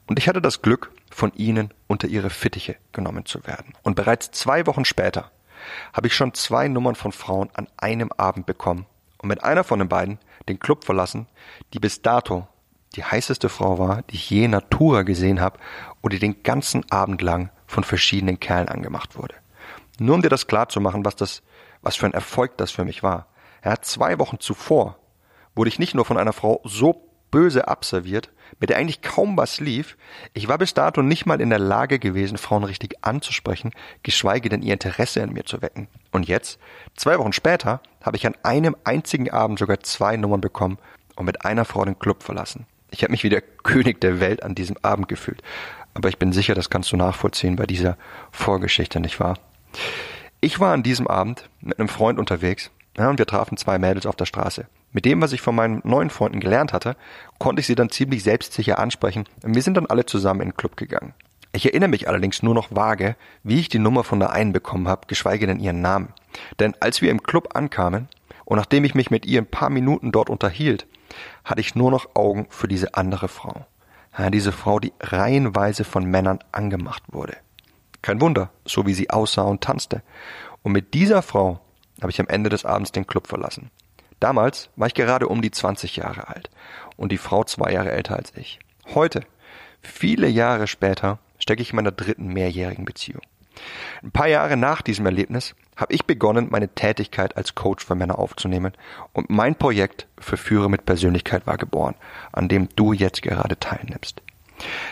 Und 0.06 0.18
ich 0.18 0.28
hatte 0.28 0.42
das 0.42 0.62
Glück, 0.62 0.92
von 1.14 1.32
ihnen 1.34 1.72
unter 1.86 2.08
ihre 2.08 2.28
Fittiche 2.28 2.76
genommen 2.92 3.24
zu 3.24 3.46
werden. 3.46 3.72
Und 3.82 3.94
bereits 3.94 4.32
zwei 4.32 4.66
Wochen 4.66 4.84
später 4.84 5.30
habe 5.92 6.08
ich 6.08 6.14
schon 6.14 6.34
zwei 6.34 6.68
Nummern 6.68 6.96
von 6.96 7.12
Frauen 7.12 7.50
an 7.54 7.68
einem 7.76 8.10
Abend 8.16 8.46
bekommen 8.46 8.86
und 9.18 9.28
mit 9.28 9.42
einer 9.42 9.64
von 9.64 9.78
den 9.78 9.88
beiden 9.88 10.18
den 10.48 10.58
Club 10.58 10.84
verlassen, 10.84 11.28
die 11.72 11.78
bis 11.78 12.02
dato 12.02 12.46
die 12.96 13.04
heißeste 13.04 13.48
Frau 13.48 13.78
war, 13.78 14.02
die 14.02 14.16
ich 14.16 14.28
je 14.28 14.48
Natura 14.48 15.02
gesehen 15.02 15.40
habe 15.40 15.58
und 16.00 16.12
die 16.12 16.18
den 16.18 16.42
ganzen 16.42 16.90
Abend 16.90 17.22
lang 17.22 17.50
von 17.66 17.84
verschiedenen 17.84 18.38
Kerlen 18.38 18.68
angemacht 18.68 19.16
wurde. 19.16 19.34
Nur 19.98 20.16
um 20.16 20.22
dir 20.22 20.28
das 20.28 20.46
klar 20.46 20.68
zu 20.68 20.80
machen, 20.80 21.04
was 21.04 21.16
das, 21.16 21.42
was 21.80 21.96
für 21.96 22.06
ein 22.06 22.14
Erfolg 22.14 22.56
das 22.58 22.70
für 22.70 22.84
mich 22.84 23.02
war. 23.02 23.26
Ja, 23.64 23.80
zwei 23.80 24.18
Wochen 24.18 24.40
zuvor 24.40 24.98
wurde 25.54 25.68
ich 25.68 25.78
nicht 25.78 25.94
nur 25.94 26.04
von 26.04 26.18
einer 26.18 26.32
Frau 26.32 26.60
so 26.64 27.08
böse 27.34 27.66
abserviert, 27.66 28.30
mit 28.60 28.70
der 28.70 28.76
eigentlich 28.76 29.02
kaum 29.02 29.36
was 29.36 29.58
lief. 29.58 29.96
Ich 30.34 30.46
war 30.46 30.56
bis 30.56 30.72
dato 30.72 31.02
nicht 31.02 31.26
mal 31.26 31.40
in 31.40 31.50
der 31.50 31.58
Lage 31.58 31.98
gewesen, 31.98 32.38
Frauen 32.38 32.62
richtig 32.62 32.94
anzusprechen, 33.02 33.72
geschweige 34.04 34.48
denn 34.48 34.62
ihr 34.62 34.74
Interesse 34.74 35.20
an 35.20 35.32
mir 35.32 35.44
zu 35.44 35.60
wecken. 35.60 35.88
Und 36.12 36.28
jetzt, 36.28 36.60
zwei 36.94 37.18
Wochen 37.18 37.32
später, 37.32 37.80
habe 38.02 38.16
ich 38.16 38.24
an 38.24 38.36
einem 38.44 38.76
einzigen 38.84 39.32
Abend 39.32 39.58
sogar 39.58 39.80
zwei 39.80 40.16
Nummern 40.16 40.40
bekommen 40.40 40.78
und 41.16 41.24
mit 41.24 41.44
einer 41.44 41.64
Frau 41.64 41.84
den 41.84 41.98
Club 41.98 42.22
verlassen. 42.22 42.66
Ich 42.92 43.02
habe 43.02 43.10
mich 43.10 43.24
wie 43.24 43.30
der 43.30 43.40
König 43.64 44.00
der 44.00 44.20
Welt 44.20 44.44
an 44.44 44.54
diesem 44.54 44.76
Abend 44.82 45.08
gefühlt. 45.08 45.42
Aber 45.92 46.08
ich 46.08 46.18
bin 46.18 46.32
sicher, 46.32 46.54
das 46.54 46.70
kannst 46.70 46.92
du 46.92 46.96
nachvollziehen 46.96 47.56
bei 47.56 47.66
dieser 47.66 47.98
Vorgeschichte, 48.30 49.00
nicht 49.00 49.18
wahr? 49.18 49.40
Ich 50.40 50.60
war 50.60 50.72
an 50.72 50.84
diesem 50.84 51.08
Abend 51.08 51.50
mit 51.60 51.80
einem 51.80 51.88
Freund 51.88 52.20
unterwegs 52.20 52.70
ja, 52.96 53.10
und 53.10 53.18
wir 53.18 53.26
trafen 53.26 53.56
zwei 53.56 53.80
Mädels 53.80 54.06
auf 54.06 54.14
der 54.14 54.26
Straße. 54.26 54.68
Mit 54.94 55.04
dem, 55.04 55.20
was 55.20 55.32
ich 55.32 55.40
von 55.40 55.56
meinen 55.56 55.82
neuen 55.82 56.08
Freunden 56.08 56.38
gelernt 56.38 56.72
hatte, 56.72 56.96
konnte 57.38 57.60
ich 57.60 57.66
sie 57.66 57.74
dann 57.74 57.90
ziemlich 57.90 58.22
selbstsicher 58.22 58.78
ansprechen 58.78 59.24
und 59.42 59.54
wir 59.54 59.60
sind 59.60 59.76
dann 59.76 59.86
alle 59.86 60.06
zusammen 60.06 60.40
in 60.40 60.48
den 60.50 60.56
Club 60.56 60.76
gegangen. 60.76 61.14
Ich 61.52 61.66
erinnere 61.66 61.90
mich 61.90 62.08
allerdings 62.08 62.44
nur 62.44 62.54
noch 62.54 62.70
vage, 62.70 63.16
wie 63.42 63.58
ich 63.58 63.68
die 63.68 63.80
Nummer 63.80 64.04
von 64.04 64.20
der 64.20 64.30
einen 64.30 64.52
bekommen 64.52 64.86
habe, 64.86 65.08
geschweige 65.08 65.48
denn 65.48 65.58
ihren 65.58 65.80
Namen. 65.80 66.12
Denn 66.60 66.74
als 66.78 67.02
wir 67.02 67.10
im 67.10 67.24
Club 67.24 67.56
ankamen 67.56 68.08
und 68.44 68.56
nachdem 68.56 68.84
ich 68.84 68.94
mich 68.94 69.10
mit 69.10 69.26
ihr 69.26 69.40
ein 69.40 69.50
paar 69.50 69.68
Minuten 69.68 70.12
dort 70.12 70.30
unterhielt, 70.30 70.86
hatte 71.44 71.60
ich 71.60 71.74
nur 71.74 71.90
noch 71.90 72.14
Augen 72.14 72.46
für 72.48 72.68
diese 72.68 72.94
andere 72.94 73.26
Frau. 73.26 73.66
Ja, 74.16 74.30
diese 74.30 74.52
Frau, 74.52 74.78
die 74.78 74.92
reihenweise 75.00 75.82
von 75.82 76.04
Männern 76.04 76.38
angemacht 76.52 77.02
wurde. 77.10 77.36
Kein 78.00 78.20
Wunder, 78.20 78.50
so 78.64 78.86
wie 78.86 78.94
sie 78.94 79.10
aussah 79.10 79.42
und 79.42 79.60
tanzte. 79.60 80.02
Und 80.62 80.70
mit 80.70 80.94
dieser 80.94 81.22
Frau 81.22 81.58
habe 82.00 82.12
ich 82.12 82.20
am 82.20 82.28
Ende 82.28 82.48
des 82.48 82.64
Abends 82.64 82.92
den 82.92 83.08
Club 83.08 83.26
verlassen. 83.26 83.70
Damals 84.24 84.70
war 84.76 84.86
ich 84.86 84.94
gerade 84.94 85.28
um 85.28 85.42
die 85.42 85.50
20 85.50 85.96
Jahre 85.96 86.28
alt 86.28 86.48
und 86.96 87.12
die 87.12 87.18
Frau 87.18 87.44
zwei 87.44 87.72
Jahre 87.72 87.92
älter 87.92 88.16
als 88.16 88.32
ich. 88.34 88.58
Heute, 88.94 89.20
viele 89.82 90.28
Jahre 90.28 90.66
später, 90.66 91.18
stecke 91.38 91.60
ich 91.60 91.72
in 91.72 91.76
meiner 91.76 91.92
dritten 91.92 92.28
mehrjährigen 92.28 92.86
Beziehung. 92.86 93.20
Ein 94.02 94.12
paar 94.12 94.28
Jahre 94.28 94.56
nach 94.56 94.80
diesem 94.80 95.04
Erlebnis 95.04 95.54
habe 95.76 95.92
ich 95.92 96.06
begonnen, 96.06 96.48
meine 96.50 96.70
Tätigkeit 96.70 97.36
als 97.36 97.54
Coach 97.54 97.84
für 97.84 97.96
Männer 97.96 98.18
aufzunehmen 98.18 98.72
und 99.12 99.28
mein 99.28 99.56
Projekt 99.56 100.08
für 100.18 100.38
Führer 100.38 100.70
mit 100.70 100.86
Persönlichkeit 100.86 101.46
war 101.46 101.58
geboren, 101.58 101.94
an 102.32 102.48
dem 102.48 102.70
du 102.76 102.94
jetzt 102.94 103.20
gerade 103.20 103.60
teilnimmst. 103.60 104.22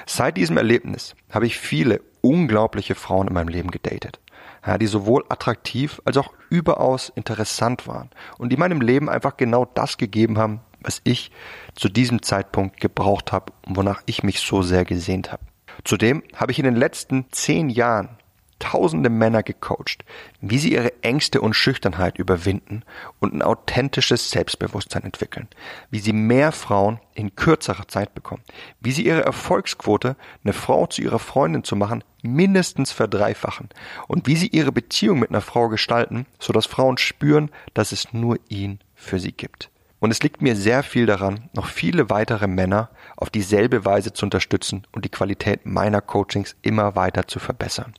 Seit 0.05 0.37
diesem 0.37 0.59
Erlebnis 0.59 1.15
habe 1.31 1.47
ich 1.47 1.57
viele 1.57 2.03
unglaubliche 2.21 2.95
Frauen 2.95 3.29
in 3.29 3.33
meinem 3.33 3.49
Leben 3.49 3.71
gedatet, 3.71 4.21
ja, 4.67 4.79
die 4.79 4.87
sowohl 4.87 5.25
attraktiv 5.29 6.01
als 6.05 6.17
auch 6.17 6.33
überaus 6.51 7.11
interessant 7.15 7.87
waren 7.87 8.11
und 8.39 8.51
die 8.51 8.57
meinem 8.57 8.81
Leben 8.81 9.09
einfach 9.09 9.37
genau 9.37 9.65
das 9.65 9.99
gegeben 9.99 10.39
haben, 10.39 10.61
was 10.81 11.01
ich 11.05 11.31
zu 11.75 11.89
diesem 11.89 12.23
Zeitpunkt 12.23 12.81
gebraucht 12.81 13.33
habe 13.33 13.53
und 13.67 13.77
wonach 13.77 14.03
ich 14.07 14.23
mich 14.23 14.41
so 14.41 14.63
sehr 14.63 14.85
gesehnt 14.85 15.33
habe. 15.33 15.45
Zudem 15.85 16.23
habe 16.37 16.53
ich 16.53 16.59
in 16.59 16.65
den 16.65 16.77
letzten 16.77 17.27
zehn 17.31 17.71
Jahren 17.71 18.19
tausende 18.63 19.11
Männer 19.11 19.43
gecoacht, 19.43 20.05
wie 20.41 20.59
sie 20.59 20.73
ihre 20.73 21.03
Ängste 21.03 21.41
und 21.41 21.55
Schüchternheit 21.55 22.17
überwinden 22.17 22.85
und 23.19 23.35
ein 23.35 23.43
authentisches 23.43 24.31
Selbstbewusstsein 24.31 25.03
entwickeln, 25.03 25.49
wie 25.91 25.99
sie 25.99 26.13
mehr 26.13 26.53
Frauen 26.53 27.01
in 27.15 27.35
kürzerer 27.35 27.89
Zeit 27.89 28.15
bekommen, 28.15 28.45
wie 28.81 28.93
sie 28.93 29.05
ihre 29.05 29.25
Erfolgsquote, 29.25 30.15
eine 30.45 30.53
Frau 30.53 30.87
zu 30.87 31.03
ihrer 31.03 31.19
Freundin 31.19 31.65
zu 31.65 31.75
machen, 31.75 32.05
mindestens 32.23 32.93
verdreifachen 32.93 33.69
und 34.07 34.29
wie 34.29 34.37
sie 34.37 34.47
ihre 34.47 34.71
Beziehung 34.71 35.19
mit 35.19 35.31
einer 35.31 35.41
Frau 35.41 35.69
gestalten, 35.69 36.27
sodass 36.39 36.67
Frauen 36.67 36.99
spüren, 36.99 37.51
dass 37.75 37.91
es 37.91 38.13
nur 38.13 38.39
ihn 38.49 38.79
für 38.95 39.19
sie 39.19 39.33
gibt. 39.33 39.71
Und 39.99 40.13
es 40.13 40.23
liegt 40.23 40.41
mir 40.41 40.55
sehr 40.55 40.85
viel 40.85 41.07
daran, 41.07 41.51
noch 41.53 41.67
viele 41.67 42.11
weitere 42.11 42.47
Männer 42.47 42.91
auf 43.17 43.31
dieselbe 43.31 43.85
Weise 43.85 44.13
zu 44.13 44.25
unterstützen 44.25 44.87
und 44.93 45.05
die 45.05 45.11
Qualität 45.11 45.67
meiner 45.67 46.01
Coachings 46.01 46.55
immer 46.63 46.95
weiter 46.95 47.27
zu 47.27 47.41
verbessern. 47.41 47.95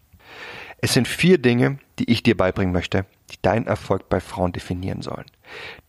Es 0.79 0.93
sind 0.93 1.07
vier 1.07 1.37
Dinge, 1.37 1.79
die 1.99 2.11
ich 2.11 2.23
dir 2.23 2.35
beibringen 2.35 2.73
möchte, 2.73 3.05
die 3.31 3.37
deinen 3.41 3.67
Erfolg 3.67 4.09
bei 4.09 4.19
Frauen 4.19 4.51
definieren 4.51 5.01
sollen. 5.01 5.25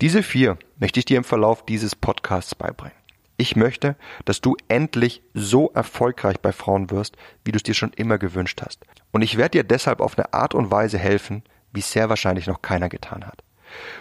Diese 0.01 0.23
vier 0.23 0.59
möchte 0.79 1.01
ich 1.01 1.05
dir 1.05 1.17
im 1.17 1.25
Verlauf 1.25 1.65
dieses 1.67 1.97
Podcasts 1.97 2.55
beibringen. 2.55 2.97
Ich 3.37 3.57
möchte, 3.57 3.97
dass 4.25 4.41
du 4.41 4.57
endlich 4.69 5.23
so 5.35 5.71
erfolgreich 5.73 6.39
bei 6.41 6.53
Frauen 6.53 6.91
wirst, 6.91 7.17
wie 7.45 7.51
du 7.51 7.57
es 7.57 7.65
dir 7.65 7.75
schon 7.75 7.93
immer 7.95 8.19
gewünscht 8.19 8.63
hast. 8.65 8.85
Und 9.11 9.23
ich 9.23 9.37
werde 9.37 9.59
dir 9.59 9.65
deshalb 9.65 10.01
auf 10.01 10.17
eine 10.17 10.33
Art 10.33 10.55
und 10.55 10.71
Weise 10.71 10.99
helfen, 10.99 11.43
wie 11.73 11.81
es 11.81 11.91
sehr 11.91 12.09
wahrscheinlich 12.09 12.47
noch 12.47 12.63
keiner 12.63 12.89
getan 12.89 13.27
hat. 13.27 13.43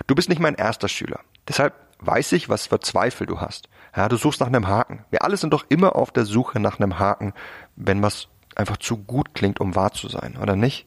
Du 0.06 0.14
bist 0.14 0.30
nicht 0.30 0.40
mein 0.40 0.56
erster 0.56 0.88
Schüler. 0.88 1.22
Deshalb 1.48 1.74
weiß 2.00 2.34
ich, 2.34 2.50
was 2.50 2.68
für 2.68 2.80
Zweifel 2.80 3.26
du 3.26 3.42
hast. 3.42 3.70
Ja, 3.96 4.10
du 4.10 4.18
suchst 4.18 4.40
nach 4.40 4.48
einem 4.48 4.68
Haken. 4.68 5.06
Wir 5.10 5.24
alle 5.24 5.38
sind 5.38 5.54
doch 5.54 5.66
immer 5.70 5.96
auf 5.96 6.12
der 6.12 6.26
Suche 6.26 6.60
nach 6.60 6.80
einem 6.80 7.00
Haken, 7.00 7.34
wenn 7.76 8.02
was 8.02 8.28
einfach 8.58 8.78
zu 8.78 8.98
gut 8.98 9.34
klingt, 9.34 9.60
um 9.60 9.76
wahr 9.76 9.92
zu 9.92 10.08
sein, 10.08 10.38
oder 10.42 10.56
nicht? 10.56 10.86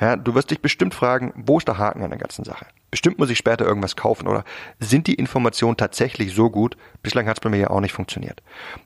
Ja, 0.00 0.16
du 0.16 0.34
wirst 0.34 0.50
dich 0.50 0.60
bestimmt 0.60 0.94
fragen, 0.94 1.32
wo 1.36 1.58
ist 1.58 1.68
der 1.68 1.78
Haken 1.78 2.02
an 2.02 2.10
der 2.10 2.18
ganzen 2.18 2.44
Sache? 2.44 2.66
Bestimmt 2.90 3.18
muss 3.18 3.30
ich 3.30 3.38
später 3.38 3.64
irgendwas 3.66 3.96
kaufen 3.96 4.28
oder 4.28 4.44
sind 4.78 5.06
die 5.06 5.14
Informationen 5.14 5.76
tatsächlich 5.76 6.34
so 6.34 6.50
gut? 6.50 6.76
Bislang 7.02 7.26
hat 7.26 7.38
es 7.38 7.42
bei 7.42 7.50
mir 7.50 7.58
ja 7.58 7.70
auch 7.70 7.80
nicht 7.80 7.92
funktioniert. 7.92 8.42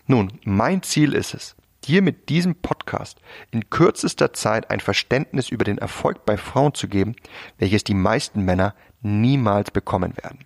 Nun, 0.06 0.32
mein 0.44 0.82
Ziel 0.82 1.14
ist 1.14 1.34
es, 1.34 1.56
dir 1.84 2.02
mit 2.02 2.28
diesem 2.28 2.54
Podcast 2.54 3.20
in 3.50 3.70
kürzester 3.70 4.32
Zeit 4.32 4.70
ein 4.70 4.80
Verständnis 4.80 5.48
über 5.48 5.64
den 5.64 5.78
Erfolg 5.78 6.24
bei 6.24 6.36
Frauen 6.36 6.74
zu 6.74 6.88
geben, 6.88 7.14
welches 7.58 7.84
die 7.84 7.94
meisten 7.94 8.42
Männer 8.44 8.74
niemals 9.02 9.70
bekommen 9.70 10.14
werden. 10.22 10.44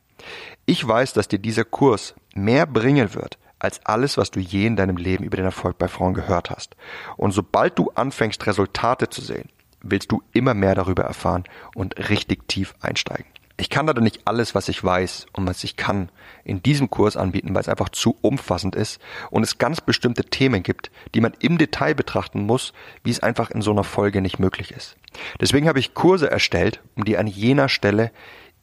Ich 0.66 0.86
weiß, 0.86 1.12
dass 1.12 1.28
dir 1.28 1.38
dieser 1.38 1.64
Kurs 1.64 2.14
mehr 2.34 2.66
bringen 2.66 3.14
wird, 3.14 3.38
als 3.64 3.84
alles, 3.84 4.16
was 4.16 4.30
du 4.30 4.40
je 4.40 4.66
in 4.66 4.76
deinem 4.76 4.96
Leben 4.96 5.24
über 5.24 5.36
den 5.36 5.46
Erfolg 5.46 5.78
bei 5.78 5.88
Frauen 5.88 6.14
gehört 6.14 6.50
hast. 6.50 6.76
Und 7.16 7.32
sobald 7.32 7.78
du 7.78 7.90
anfängst, 7.90 8.46
Resultate 8.46 9.08
zu 9.08 9.20
sehen, 9.20 9.48
willst 9.82 10.12
du 10.12 10.22
immer 10.32 10.54
mehr 10.54 10.74
darüber 10.74 11.04
erfahren 11.04 11.44
und 11.74 12.08
richtig 12.08 12.48
tief 12.48 12.74
einsteigen. 12.80 13.26
Ich 13.56 13.70
kann 13.70 13.86
leider 13.86 14.00
nicht 14.00 14.26
alles, 14.26 14.56
was 14.56 14.68
ich 14.68 14.82
weiß 14.82 15.26
und 15.32 15.46
was 15.46 15.62
ich 15.62 15.76
kann, 15.76 16.10
in 16.42 16.62
diesem 16.62 16.90
Kurs 16.90 17.16
anbieten, 17.16 17.54
weil 17.54 17.60
es 17.60 17.68
einfach 17.68 17.88
zu 17.88 18.16
umfassend 18.20 18.74
ist 18.74 19.00
und 19.30 19.44
es 19.44 19.58
ganz 19.58 19.80
bestimmte 19.80 20.24
Themen 20.24 20.64
gibt, 20.64 20.90
die 21.14 21.20
man 21.20 21.34
im 21.38 21.56
Detail 21.56 21.94
betrachten 21.94 22.46
muss, 22.46 22.72
wie 23.04 23.10
es 23.10 23.20
einfach 23.20 23.50
in 23.50 23.62
so 23.62 23.70
einer 23.70 23.84
Folge 23.84 24.20
nicht 24.20 24.40
möglich 24.40 24.72
ist. 24.72 24.96
Deswegen 25.40 25.68
habe 25.68 25.78
ich 25.78 25.94
Kurse 25.94 26.28
erstellt, 26.28 26.80
um 26.96 27.04
dir 27.04 27.20
an 27.20 27.28
jener 27.28 27.68
Stelle 27.68 28.10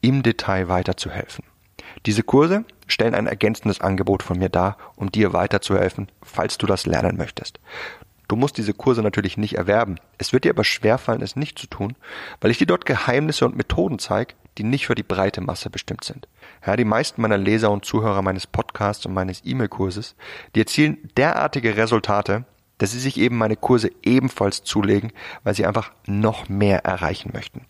im 0.02 0.22
Detail 0.22 0.68
weiterzuhelfen. 0.68 1.44
Diese 2.06 2.22
Kurse 2.22 2.64
stellen 2.86 3.14
ein 3.14 3.26
ergänzendes 3.26 3.80
Angebot 3.80 4.22
von 4.22 4.38
mir 4.38 4.48
dar, 4.48 4.76
um 4.96 5.10
dir 5.10 5.32
weiterzuhelfen, 5.32 6.08
falls 6.22 6.58
du 6.58 6.66
das 6.66 6.86
lernen 6.86 7.16
möchtest. 7.16 7.60
Du 8.28 8.36
musst 8.36 8.56
diese 8.56 8.72
Kurse 8.72 9.02
natürlich 9.02 9.36
nicht 9.36 9.56
erwerben. 9.56 9.96
Es 10.16 10.32
wird 10.32 10.44
dir 10.44 10.52
aber 10.52 10.64
schwerfallen, 10.64 11.20
es 11.20 11.36
nicht 11.36 11.58
zu 11.58 11.66
tun, 11.66 11.96
weil 12.40 12.50
ich 12.50 12.58
dir 12.58 12.66
dort 12.66 12.86
Geheimnisse 12.86 13.44
und 13.44 13.56
Methoden 13.56 13.98
zeige, 13.98 14.34
die 14.58 14.64
nicht 14.64 14.86
für 14.86 14.94
die 14.94 15.02
breite 15.02 15.40
Masse 15.40 15.70
bestimmt 15.70 16.04
sind. 16.04 16.28
Ja, 16.66 16.76
die 16.76 16.84
meisten 16.84 17.20
meiner 17.20 17.38
Leser 17.38 17.70
und 17.70 17.84
Zuhörer 17.84 18.22
meines 18.22 18.46
Podcasts 18.46 19.04
und 19.06 19.14
meines 19.14 19.42
E-Mail-Kurses, 19.44 20.14
die 20.54 20.60
erzielen 20.60 21.10
derartige 21.16 21.76
Resultate, 21.76 22.44
dass 22.78 22.92
sie 22.92 23.00
sich 23.00 23.18
eben 23.18 23.38
meine 23.38 23.56
Kurse 23.56 23.90
ebenfalls 24.02 24.62
zulegen, 24.64 25.12
weil 25.44 25.54
sie 25.54 25.66
einfach 25.66 25.92
noch 26.06 26.48
mehr 26.48 26.84
erreichen 26.84 27.30
möchten. 27.32 27.66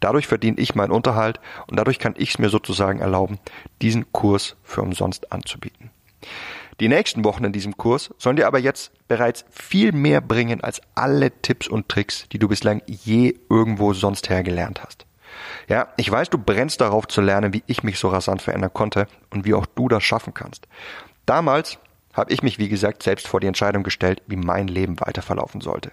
Dadurch 0.00 0.26
verdiene 0.26 0.58
ich 0.58 0.74
meinen 0.74 0.92
Unterhalt 0.92 1.40
und 1.66 1.78
dadurch 1.78 1.98
kann 1.98 2.14
ich 2.16 2.30
es 2.30 2.38
mir 2.38 2.48
sozusagen 2.48 3.00
erlauben, 3.00 3.38
diesen 3.82 4.10
Kurs 4.12 4.56
für 4.62 4.82
umsonst 4.82 5.32
anzubieten. 5.32 5.90
Die 6.80 6.88
nächsten 6.88 7.24
Wochen 7.24 7.44
in 7.44 7.52
diesem 7.52 7.76
Kurs 7.76 8.12
sollen 8.18 8.36
dir 8.36 8.46
aber 8.46 8.58
jetzt 8.58 8.92
bereits 9.06 9.44
viel 9.50 9.92
mehr 9.92 10.20
bringen 10.20 10.62
als 10.62 10.80
alle 10.94 11.30
Tipps 11.30 11.68
und 11.68 11.88
Tricks, 11.88 12.28
die 12.32 12.38
du 12.38 12.48
bislang 12.48 12.82
je 12.86 13.34
irgendwo 13.48 13.92
sonst 13.92 14.28
her 14.28 14.42
gelernt 14.42 14.82
hast. 14.82 15.06
Ja, 15.68 15.88
ich 15.96 16.10
weiß, 16.10 16.30
du 16.30 16.38
brennst 16.38 16.80
darauf 16.80 17.06
zu 17.06 17.20
lernen, 17.20 17.52
wie 17.52 17.62
ich 17.66 17.82
mich 17.82 17.98
so 17.98 18.08
rasant 18.08 18.42
verändern 18.42 18.72
konnte 18.72 19.06
und 19.30 19.44
wie 19.44 19.54
auch 19.54 19.66
du 19.66 19.88
das 19.88 20.02
schaffen 20.02 20.34
kannst. 20.34 20.66
Damals 21.26 21.78
habe 22.14 22.32
ich 22.32 22.42
mich, 22.42 22.58
wie 22.58 22.68
gesagt, 22.68 23.02
selbst 23.02 23.28
vor 23.28 23.40
die 23.40 23.46
Entscheidung 23.46 23.82
gestellt, 23.82 24.22
wie 24.26 24.36
mein 24.36 24.68
Leben 24.68 25.00
weiter 25.00 25.20
verlaufen 25.20 25.60
sollte. 25.60 25.92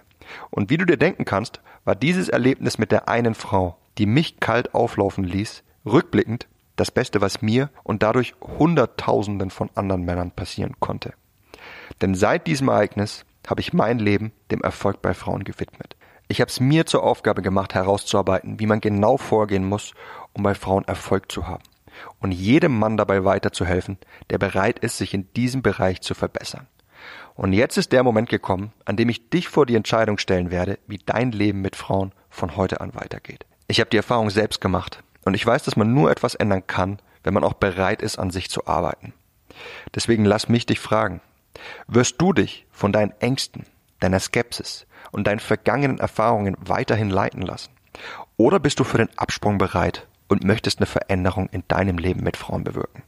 Und 0.50 0.70
wie 0.70 0.76
du 0.76 0.86
dir 0.86 0.96
denken 0.96 1.24
kannst, 1.24 1.60
war 1.84 1.94
dieses 1.94 2.28
Erlebnis 2.28 2.78
mit 2.78 2.92
der 2.92 3.08
einen 3.08 3.34
Frau, 3.34 3.76
die 3.98 4.06
mich 4.06 4.40
kalt 4.40 4.74
auflaufen 4.74 5.24
ließ, 5.24 5.64
rückblickend 5.84 6.46
das 6.76 6.90
Beste, 6.90 7.20
was 7.20 7.42
mir 7.42 7.70
und 7.82 8.02
dadurch 8.02 8.34
Hunderttausenden 8.40 9.50
von 9.50 9.68
anderen 9.74 10.04
Männern 10.04 10.30
passieren 10.30 10.76
konnte. 10.80 11.12
Denn 12.00 12.14
seit 12.14 12.46
diesem 12.46 12.68
Ereignis 12.68 13.26
habe 13.46 13.60
ich 13.60 13.72
mein 13.72 13.98
Leben 13.98 14.32
dem 14.50 14.62
Erfolg 14.62 15.02
bei 15.02 15.12
Frauen 15.12 15.44
gewidmet. 15.44 15.96
Ich 16.28 16.40
habe 16.40 16.48
es 16.48 16.60
mir 16.60 16.86
zur 16.86 17.02
Aufgabe 17.02 17.42
gemacht, 17.42 17.74
herauszuarbeiten, 17.74 18.58
wie 18.58 18.66
man 18.66 18.80
genau 18.80 19.18
vorgehen 19.18 19.68
muss, 19.68 19.92
um 20.32 20.44
bei 20.44 20.54
Frauen 20.54 20.84
Erfolg 20.84 21.30
zu 21.30 21.46
haben 21.46 21.62
und 22.20 22.32
jedem 22.32 22.78
Mann 22.78 22.96
dabei 22.96 23.24
weiterzuhelfen, 23.24 23.98
der 24.30 24.38
bereit 24.38 24.78
ist, 24.78 24.98
sich 24.98 25.14
in 25.14 25.32
diesem 25.34 25.62
Bereich 25.62 26.00
zu 26.00 26.14
verbessern. 26.14 26.66
Und 27.34 27.52
jetzt 27.52 27.78
ist 27.78 27.92
der 27.92 28.02
Moment 28.02 28.28
gekommen, 28.28 28.72
an 28.84 28.96
dem 28.96 29.08
ich 29.08 29.30
dich 29.30 29.48
vor 29.48 29.66
die 29.66 29.74
Entscheidung 29.74 30.18
stellen 30.18 30.50
werde, 30.50 30.78
wie 30.86 30.98
dein 30.98 31.32
Leben 31.32 31.60
mit 31.60 31.76
Frauen 31.76 32.12
von 32.30 32.56
heute 32.56 32.80
an 32.80 32.94
weitergeht. 32.94 33.46
Ich 33.68 33.80
habe 33.80 33.90
die 33.90 33.96
Erfahrung 33.96 34.30
selbst 34.30 34.60
gemacht 34.60 35.02
und 35.24 35.34
ich 35.34 35.46
weiß, 35.46 35.62
dass 35.62 35.76
man 35.76 35.94
nur 35.94 36.10
etwas 36.10 36.34
ändern 36.34 36.66
kann, 36.66 36.98
wenn 37.24 37.34
man 37.34 37.44
auch 37.44 37.54
bereit 37.54 38.02
ist, 38.02 38.18
an 38.18 38.30
sich 38.30 38.50
zu 38.50 38.66
arbeiten. 38.66 39.14
Deswegen 39.94 40.24
lass 40.24 40.48
mich 40.48 40.66
dich 40.66 40.80
fragen, 40.80 41.20
wirst 41.86 42.20
du 42.20 42.32
dich 42.32 42.66
von 42.70 42.92
deinen 42.92 43.12
Ängsten, 43.20 43.66
deiner 44.00 44.20
Skepsis 44.20 44.86
und 45.10 45.26
deinen 45.26 45.40
vergangenen 45.40 45.98
Erfahrungen 45.98 46.56
weiterhin 46.60 47.10
leiten 47.10 47.42
lassen? 47.42 47.70
Oder 48.36 48.58
bist 48.58 48.80
du 48.80 48.84
für 48.84 48.98
den 48.98 49.16
Absprung 49.16 49.58
bereit 49.58 50.06
und 50.32 50.44
möchtest 50.44 50.78
eine 50.78 50.86
Veränderung 50.86 51.48
in 51.50 51.62
deinem 51.68 51.98
Leben 51.98 52.22
mit 52.22 52.36
Frauen 52.36 52.64
bewirken. 52.64 53.02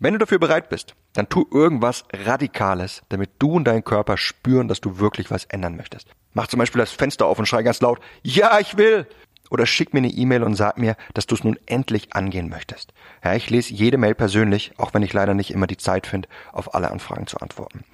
Wenn 0.00 0.12
du 0.12 0.18
dafür 0.18 0.38
bereit 0.38 0.68
bist, 0.68 0.94
dann 1.14 1.28
tu 1.28 1.44
irgendwas 1.52 2.04
Radikales, 2.12 3.02
damit 3.08 3.30
du 3.38 3.52
und 3.52 3.64
dein 3.64 3.82
Körper 3.82 4.16
spüren, 4.16 4.68
dass 4.68 4.80
du 4.80 4.98
wirklich 4.98 5.30
was 5.30 5.44
ändern 5.46 5.76
möchtest. 5.76 6.08
Mach 6.34 6.46
zum 6.46 6.58
Beispiel 6.58 6.78
das 6.78 6.92
Fenster 6.92 7.26
auf 7.26 7.38
und 7.38 7.46
schrei 7.46 7.62
ganz 7.62 7.80
laut, 7.80 8.00
ja, 8.22 8.60
ich 8.60 8.76
will! 8.76 9.06
oder 9.50 9.66
schick 9.66 9.94
mir 9.94 9.98
eine 9.98 10.08
E-Mail 10.08 10.42
und 10.42 10.54
sag 10.54 10.78
mir, 10.78 10.96
dass 11.14 11.26
du 11.26 11.34
es 11.34 11.44
nun 11.44 11.58
endlich 11.66 12.14
angehen 12.14 12.48
möchtest. 12.48 12.92
Ja, 13.24 13.34
ich 13.34 13.50
lese 13.50 13.72
jede 13.72 13.98
Mail 13.98 14.14
persönlich, 14.14 14.72
auch 14.76 14.94
wenn 14.94 15.02
ich 15.02 15.12
leider 15.12 15.34
nicht 15.34 15.50
immer 15.50 15.66
die 15.66 15.76
Zeit 15.76 16.06
finde, 16.06 16.28
auf 16.52 16.74
alle 16.74 16.90
Anfragen 16.90 17.26
zu 17.26 17.38
antworten. 17.38 17.84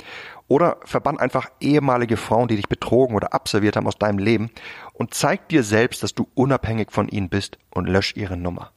Oder 0.47 0.77
verbann 0.85 1.19
einfach 1.19 1.49
ehemalige 1.61 2.17
Frauen, 2.17 2.49
die 2.49 2.57
dich 2.57 2.69
betrogen 2.69 3.17
oder 3.17 3.33
abserviert 3.33 3.77
haben 3.77 3.87
aus 3.87 3.99
deinem 3.99 4.19
Leben 4.19 4.51
und 4.95 5.13
zeig 5.13 5.49
dir 5.49 5.63
selbst, 5.63 6.03
dass 6.03 6.15
du 6.15 6.27
unabhängig 6.35 6.91
von 6.91 7.09
ihnen 7.09 7.29
bist 7.29 7.59
und 7.71 7.87
lösch 7.87 8.17
ihre 8.17 8.39
Nummer. 8.39 8.73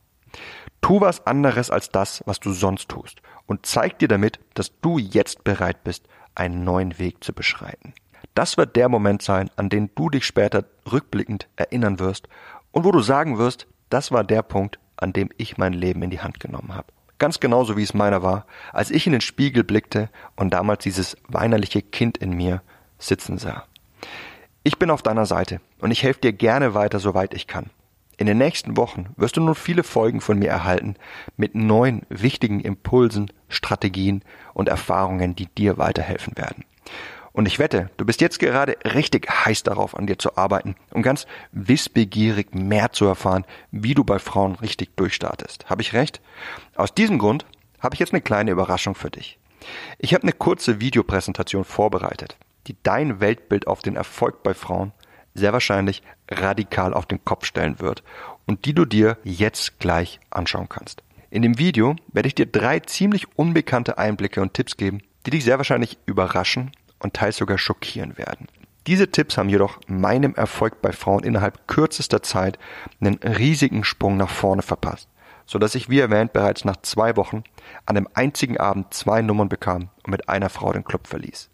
Tu 0.82 1.00
was 1.00 1.26
anderes 1.26 1.72
als 1.72 1.90
das, 1.90 2.22
was 2.26 2.40
du 2.40 2.52
sonst 2.52 2.90
tust 2.90 3.22
und 3.46 3.66
zeig 3.66 4.00
dir 4.00 4.08
damit, 4.08 4.40
dass 4.54 4.80
du 4.82 4.98
jetzt 4.98 5.44
bereit 5.44 5.84
bist, 5.84 6.08
einen 6.36 6.64
neuen 6.64 7.00
Weg 7.00 7.24
zu 7.24 7.34
beschreiten. 7.34 7.94
Das 8.36 8.58
wird 8.58 8.76
der 8.76 8.90
Moment 8.90 9.22
sein, 9.22 9.50
an 9.56 9.70
den 9.70 9.90
du 9.96 10.10
dich 10.10 10.26
später 10.26 10.66
rückblickend 10.92 11.48
erinnern 11.56 12.00
wirst 12.00 12.28
und 12.72 12.84
wo 12.84 12.92
du 12.92 13.00
sagen 13.00 13.38
wirst, 13.38 13.68
das 13.90 14.12
war 14.12 14.24
der 14.24 14.44
Punkt, 14.44 14.80
an 14.98 15.14
dem 15.14 15.30
ich 15.38 15.58
mein 15.58 15.74
Leben 15.74 16.04
in 16.04 16.10
die 16.10 16.20
Hand 16.20 16.40
genommen 16.40 16.76
habe. 16.76 16.94
Ganz 17.20 17.40
genauso 17.40 17.78
wie 17.78 17.84
es 17.84 17.96
meiner 17.96 18.22
war, 18.22 18.46
als 18.74 18.92
ich 18.92 19.08
in 19.08 19.14
den 19.14 19.22
Spiegel 19.22 19.64
blickte 19.64 20.10
und 20.36 20.54
damals 20.54 20.84
dieses 20.84 21.18
weinerliche 21.28 21.82
Kind 21.82 22.18
in 22.18 22.32
mir 22.34 22.62
sitzen 23.00 23.40
sah. 23.40 23.66
Ich 24.68 24.78
bin 24.78 24.90
auf 24.90 25.02
deiner 25.02 25.26
Seite 25.26 25.62
und 25.80 25.92
ich 25.92 26.04
helfe 26.04 26.20
dir 26.20 26.34
gerne 26.34 26.74
weiter, 26.74 27.00
soweit 27.00 27.34
ich 27.34 27.48
kann. 27.48 27.70
In 28.18 28.28
den 28.28 28.38
nächsten 28.38 28.76
Wochen 28.76 29.14
wirst 29.16 29.38
du 29.38 29.42
nun 29.42 29.56
viele 29.56 29.82
Folgen 29.82 30.20
von 30.20 30.40
mir 30.40 30.50
erhalten 30.50 30.96
mit 31.38 31.56
neuen 31.56 32.02
wichtigen 32.10 32.60
Impulsen, 32.60 33.32
Strategien 33.48 34.26
und 34.54 34.68
Erfahrungen, 34.68 35.38
die 35.38 35.46
dir 35.46 35.78
weiterhelfen 35.78 36.36
werden. 36.36 36.66
Und 37.32 37.46
ich 37.46 37.60
wette, 37.60 37.92
du 37.96 38.04
bist 38.04 38.20
jetzt 38.20 38.40
gerade 38.40 38.76
richtig 38.84 39.30
heiß 39.32 39.64
darauf, 39.64 39.96
an 39.96 40.06
dir 40.06 40.20
zu 40.20 40.36
arbeiten 40.36 40.76
und 40.92 41.02
ganz 41.02 41.28
wissbegierig 41.54 42.54
mehr 42.54 42.92
zu 42.92 43.06
erfahren, 43.06 43.46
wie 43.72 43.94
du 43.94 44.04
bei 44.04 44.20
Frauen 44.20 44.56
richtig 44.56 44.98
durchstartest. 44.98 45.70
Habe 45.70 45.82
ich 45.82 45.94
recht? 45.94 46.20
Aus 46.76 46.94
diesem 46.94 47.20
Grund 47.20 47.46
habe 47.80 47.96
ich 47.96 48.02
jetzt 48.02 48.12
eine 48.12 48.22
kleine 48.22 48.52
Überraschung 48.52 48.96
für 48.96 49.12
dich. 49.12 49.40
Ich 49.98 50.14
habe 50.14 50.24
eine 50.24 50.34
kurze 50.34 50.82
Videopräsentation 50.82 51.64
vorbereitet, 51.64 52.38
die 52.68 52.78
dein 52.84 53.20
Weltbild 53.20 53.68
auf 53.68 53.82
den 53.82 53.96
Erfolg 53.96 54.44
bei 54.44 54.54
Frauen 54.54 54.92
sehr 55.34 55.54
wahrscheinlich 55.54 56.04
radikal 56.30 56.94
auf 56.94 57.06
den 57.06 57.24
Kopf 57.24 57.46
stellen 57.46 57.80
wird 57.80 58.04
und 58.46 58.66
die 58.66 58.74
du 58.74 58.86
dir 58.86 59.18
jetzt 59.24 59.80
gleich 59.80 60.20
anschauen 60.30 60.70
kannst. 60.70 61.04
In 61.30 61.42
dem 61.42 61.58
Video 61.58 61.96
werde 62.12 62.28
ich 62.28 62.36
dir 62.36 62.46
drei 62.46 62.80
ziemlich 62.80 63.38
unbekannte 63.38 63.98
Einblicke 63.98 64.42
und 64.42 64.54
Tipps 64.54 64.78
geben, 64.78 65.02
die 65.26 65.32
dich 65.32 65.44
sehr 65.44 65.58
wahrscheinlich 65.58 65.98
überraschen 66.06 66.72
und 67.00 67.14
teils 67.14 67.38
sogar 67.38 67.58
schockieren 67.58 68.18
werden. 68.18 68.48
Diese 68.88 69.12
Tipps 69.12 69.38
haben 69.38 69.50
jedoch 69.50 69.80
meinem 69.88 70.34
Erfolg 70.36 70.82
bei 70.82 70.94
Frauen 70.94 71.24
innerhalb 71.24 71.68
kürzester 71.68 72.24
Zeit 72.24 72.58
einen 73.02 73.16
riesigen 73.16 73.84
Sprung 73.84 74.16
nach 74.16 74.30
vorne 74.30 74.62
verpasst, 74.62 75.10
so 75.46 75.60
dass 75.60 75.76
ich 75.76 75.90
wie 75.90 76.00
erwähnt 76.00 76.32
bereits 76.32 76.64
nach 76.64 76.78
zwei 76.78 77.18
Wochen 77.18 77.44
an 77.86 77.98
einem 77.98 78.08
einzigen 78.14 78.58
Abend 78.58 78.94
zwei 78.94 79.22
Nummern 79.22 79.50
bekam 79.50 79.90
und 80.06 80.12
mit 80.12 80.30
einer 80.30 80.50
Frau 80.50 80.72
den 80.72 80.86
Club 80.86 81.08
verließ. 81.08 81.50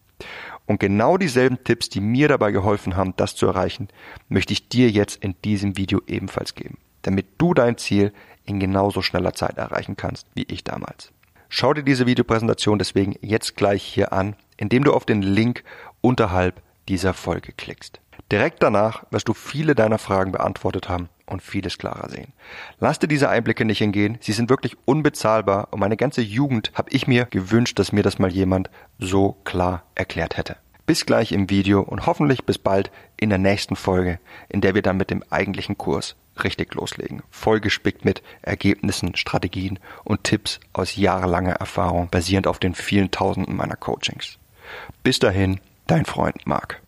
Und 0.65 0.79
genau 0.79 1.17
dieselben 1.17 1.63
Tipps, 1.63 1.89
die 1.89 2.01
mir 2.01 2.27
dabei 2.27 2.51
geholfen 2.51 2.95
haben, 2.95 3.13
das 3.17 3.35
zu 3.35 3.45
erreichen, 3.47 3.89
möchte 4.29 4.53
ich 4.53 4.69
dir 4.69 4.89
jetzt 4.89 5.23
in 5.23 5.35
diesem 5.43 5.77
Video 5.77 6.01
ebenfalls 6.07 6.55
geben, 6.55 6.77
damit 7.01 7.27
du 7.37 7.53
dein 7.53 7.77
Ziel 7.77 8.13
in 8.45 8.59
genauso 8.59 9.01
schneller 9.01 9.33
Zeit 9.33 9.57
erreichen 9.57 9.97
kannst 9.97 10.27
wie 10.35 10.43
ich 10.43 10.63
damals. 10.63 11.11
Schau 11.49 11.73
dir 11.73 11.83
diese 11.83 12.07
Videopräsentation 12.07 12.79
deswegen 12.79 13.15
jetzt 13.21 13.55
gleich 13.55 13.83
hier 13.83 14.11
an 14.13 14.35
indem 14.57 14.83
du 14.83 14.93
auf 14.93 15.05
den 15.05 15.21
Link 15.21 15.63
unterhalb 16.01 16.61
dieser 16.87 17.13
Folge 17.13 17.53
klickst. 17.53 17.99
Direkt 18.33 18.63
danach 18.63 19.03
wirst 19.11 19.27
du 19.27 19.35
viele 19.35 19.75
deiner 19.75 19.99
Fragen 19.99 20.31
beantwortet 20.31 20.89
haben 20.89 21.07
und 21.27 21.43
vieles 21.43 21.77
klarer 21.77 22.09
sehen. 22.09 22.33
Lass 22.79 22.97
dir 22.97 23.07
diese 23.07 23.29
Einblicke 23.29 23.63
nicht 23.63 23.79
entgehen, 23.79 24.17
sie 24.21 24.31
sind 24.31 24.49
wirklich 24.49 24.75
unbezahlbar 24.85 25.67
und 25.69 25.79
meine 25.79 25.97
ganze 25.97 26.21
Jugend 26.23 26.71
habe 26.73 26.89
ich 26.89 27.05
mir 27.05 27.25
gewünscht, 27.25 27.77
dass 27.77 27.91
mir 27.91 28.01
das 28.01 28.17
mal 28.17 28.31
jemand 28.31 28.71
so 28.97 29.33
klar 29.43 29.83
erklärt 29.93 30.35
hätte. 30.35 30.55
Bis 30.87 31.05
gleich 31.05 31.31
im 31.31 31.51
Video 31.51 31.81
und 31.81 32.07
hoffentlich 32.07 32.43
bis 32.43 32.57
bald 32.57 32.89
in 33.17 33.29
der 33.29 33.37
nächsten 33.37 33.75
Folge, 33.75 34.17
in 34.49 34.61
der 34.61 34.73
wir 34.73 34.81
dann 34.81 34.97
mit 34.97 35.11
dem 35.11 35.23
eigentlichen 35.29 35.77
Kurs 35.77 36.15
richtig 36.43 36.73
loslegen. 36.73 37.21
Vollgespickt 37.29 38.03
mit 38.03 38.23
Ergebnissen, 38.41 39.15
Strategien 39.15 39.77
und 40.03 40.23
Tipps 40.23 40.59
aus 40.73 40.95
jahrelanger 40.95 41.53
Erfahrung 41.53 42.09
basierend 42.09 42.47
auf 42.47 42.57
den 42.57 42.73
vielen 42.73 43.11
Tausenden 43.11 43.55
meiner 43.55 43.75
Coachings. 43.75 44.39
Bis 45.03 45.19
dahin, 45.19 45.59
dein 45.85 46.05
Freund 46.05 46.47
Marc. 46.47 46.81